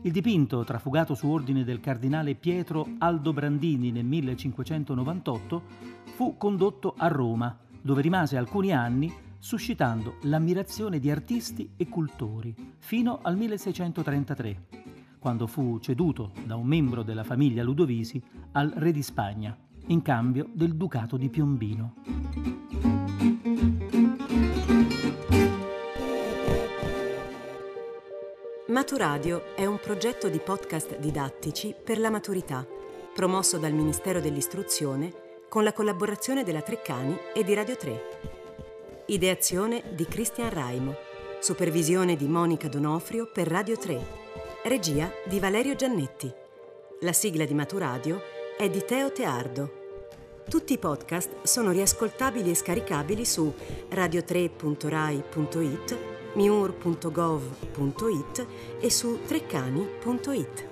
Il 0.03 0.13
dipinto, 0.13 0.63
trafugato 0.63 1.13
su 1.13 1.27
ordine 1.27 1.65
del 1.65 1.82
cardinale 1.82 2.36
Pietro 2.36 2.88
Aldobrandini 2.99 3.91
nel 3.91 4.05
1598, 4.05 5.62
fu 6.15 6.38
condotto 6.38 6.93
a 6.95 7.08
Roma, 7.08 7.53
dove 7.82 8.01
rimase 8.01 8.38
alcuni 8.38 8.71
anni 8.71 9.13
suscitando 9.39 10.19
l'ammirazione 10.21 10.99
di 10.99 11.12
artisti 11.12 11.71
e 11.75 11.89
cultori, 11.89 12.55
fino 12.77 13.19
al 13.21 13.36
1633 13.36 14.67
quando 15.19 15.47
fu 15.47 15.79
ceduto 15.79 16.32
da 16.45 16.55
un 16.55 16.65
membro 16.65 17.03
della 17.03 17.25
famiglia 17.25 17.62
Ludovisi 17.62 18.23
al 18.53 18.71
re 18.73 18.93
di 18.93 19.03
Spagna, 19.03 19.53
in 19.88 20.01
cambio 20.01 20.47
del 20.53 20.77
ducato 20.77 21.17
di 21.17 21.27
Piombino. 21.27 22.68
Maturadio 28.69 29.55
è 29.55 29.65
un 29.65 29.79
progetto 29.79 30.29
di 30.29 30.38
podcast 30.38 30.99
didattici 30.99 31.73
per 31.84 31.97
la 31.97 32.12
maturità, 32.12 32.63
promosso 33.15 33.58
dal 33.58 33.73
Ministero 33.73 34.21
dell'Istruzione 34.21 35.12
con 35.49 35.63
la 35.63 35.73
collaborazione 35.73 36.43
della 36.43 36.62
Treccani 36.62 37.17
e 37.34 37.43
di 37.43 37.55
Radio 37.55 37.75
3. 37.75 38.03
Ideazione 39.08 39.82
di 39.95 40.05
Cristian 40.05 40.51
Raimo, 40.51 40.95
supervisione 41.39 42.15
di 42.15 42.27
Monica 42.27 42.67
Donofrio 42.67 43.27
per 43.34 43.47
Radio 43.47 43.75
3 43.75 44.05
Regia 44.65 45.12
di 45.25 45.39
Valerio 45.39 45.73
Giannetti. 45.73 46.32
La 46.99 47.13
sigla 47.13 47.45
di 47.45 47.55
Maturadio 47.55 48.21
è 48.55 48.69
di 48.69 48.86
Teo 48.86 49.12
Teardo. 49.12 49.77
Tutti 50.47 50.73
i 50.73 50.77
podcast 50.77 51.41
sono 51.41 51.71
riascoltabili 51.71 52.51
e 52.51 52.55
scaricabili 52.55 53.25
su 53.25 53.51
radio3.rai.it, 53.89 56.18
miur.gov.it 56.36 57.98
e 58.80 58.89
su 58.89 59.20
treccani.it. 59.28 60.68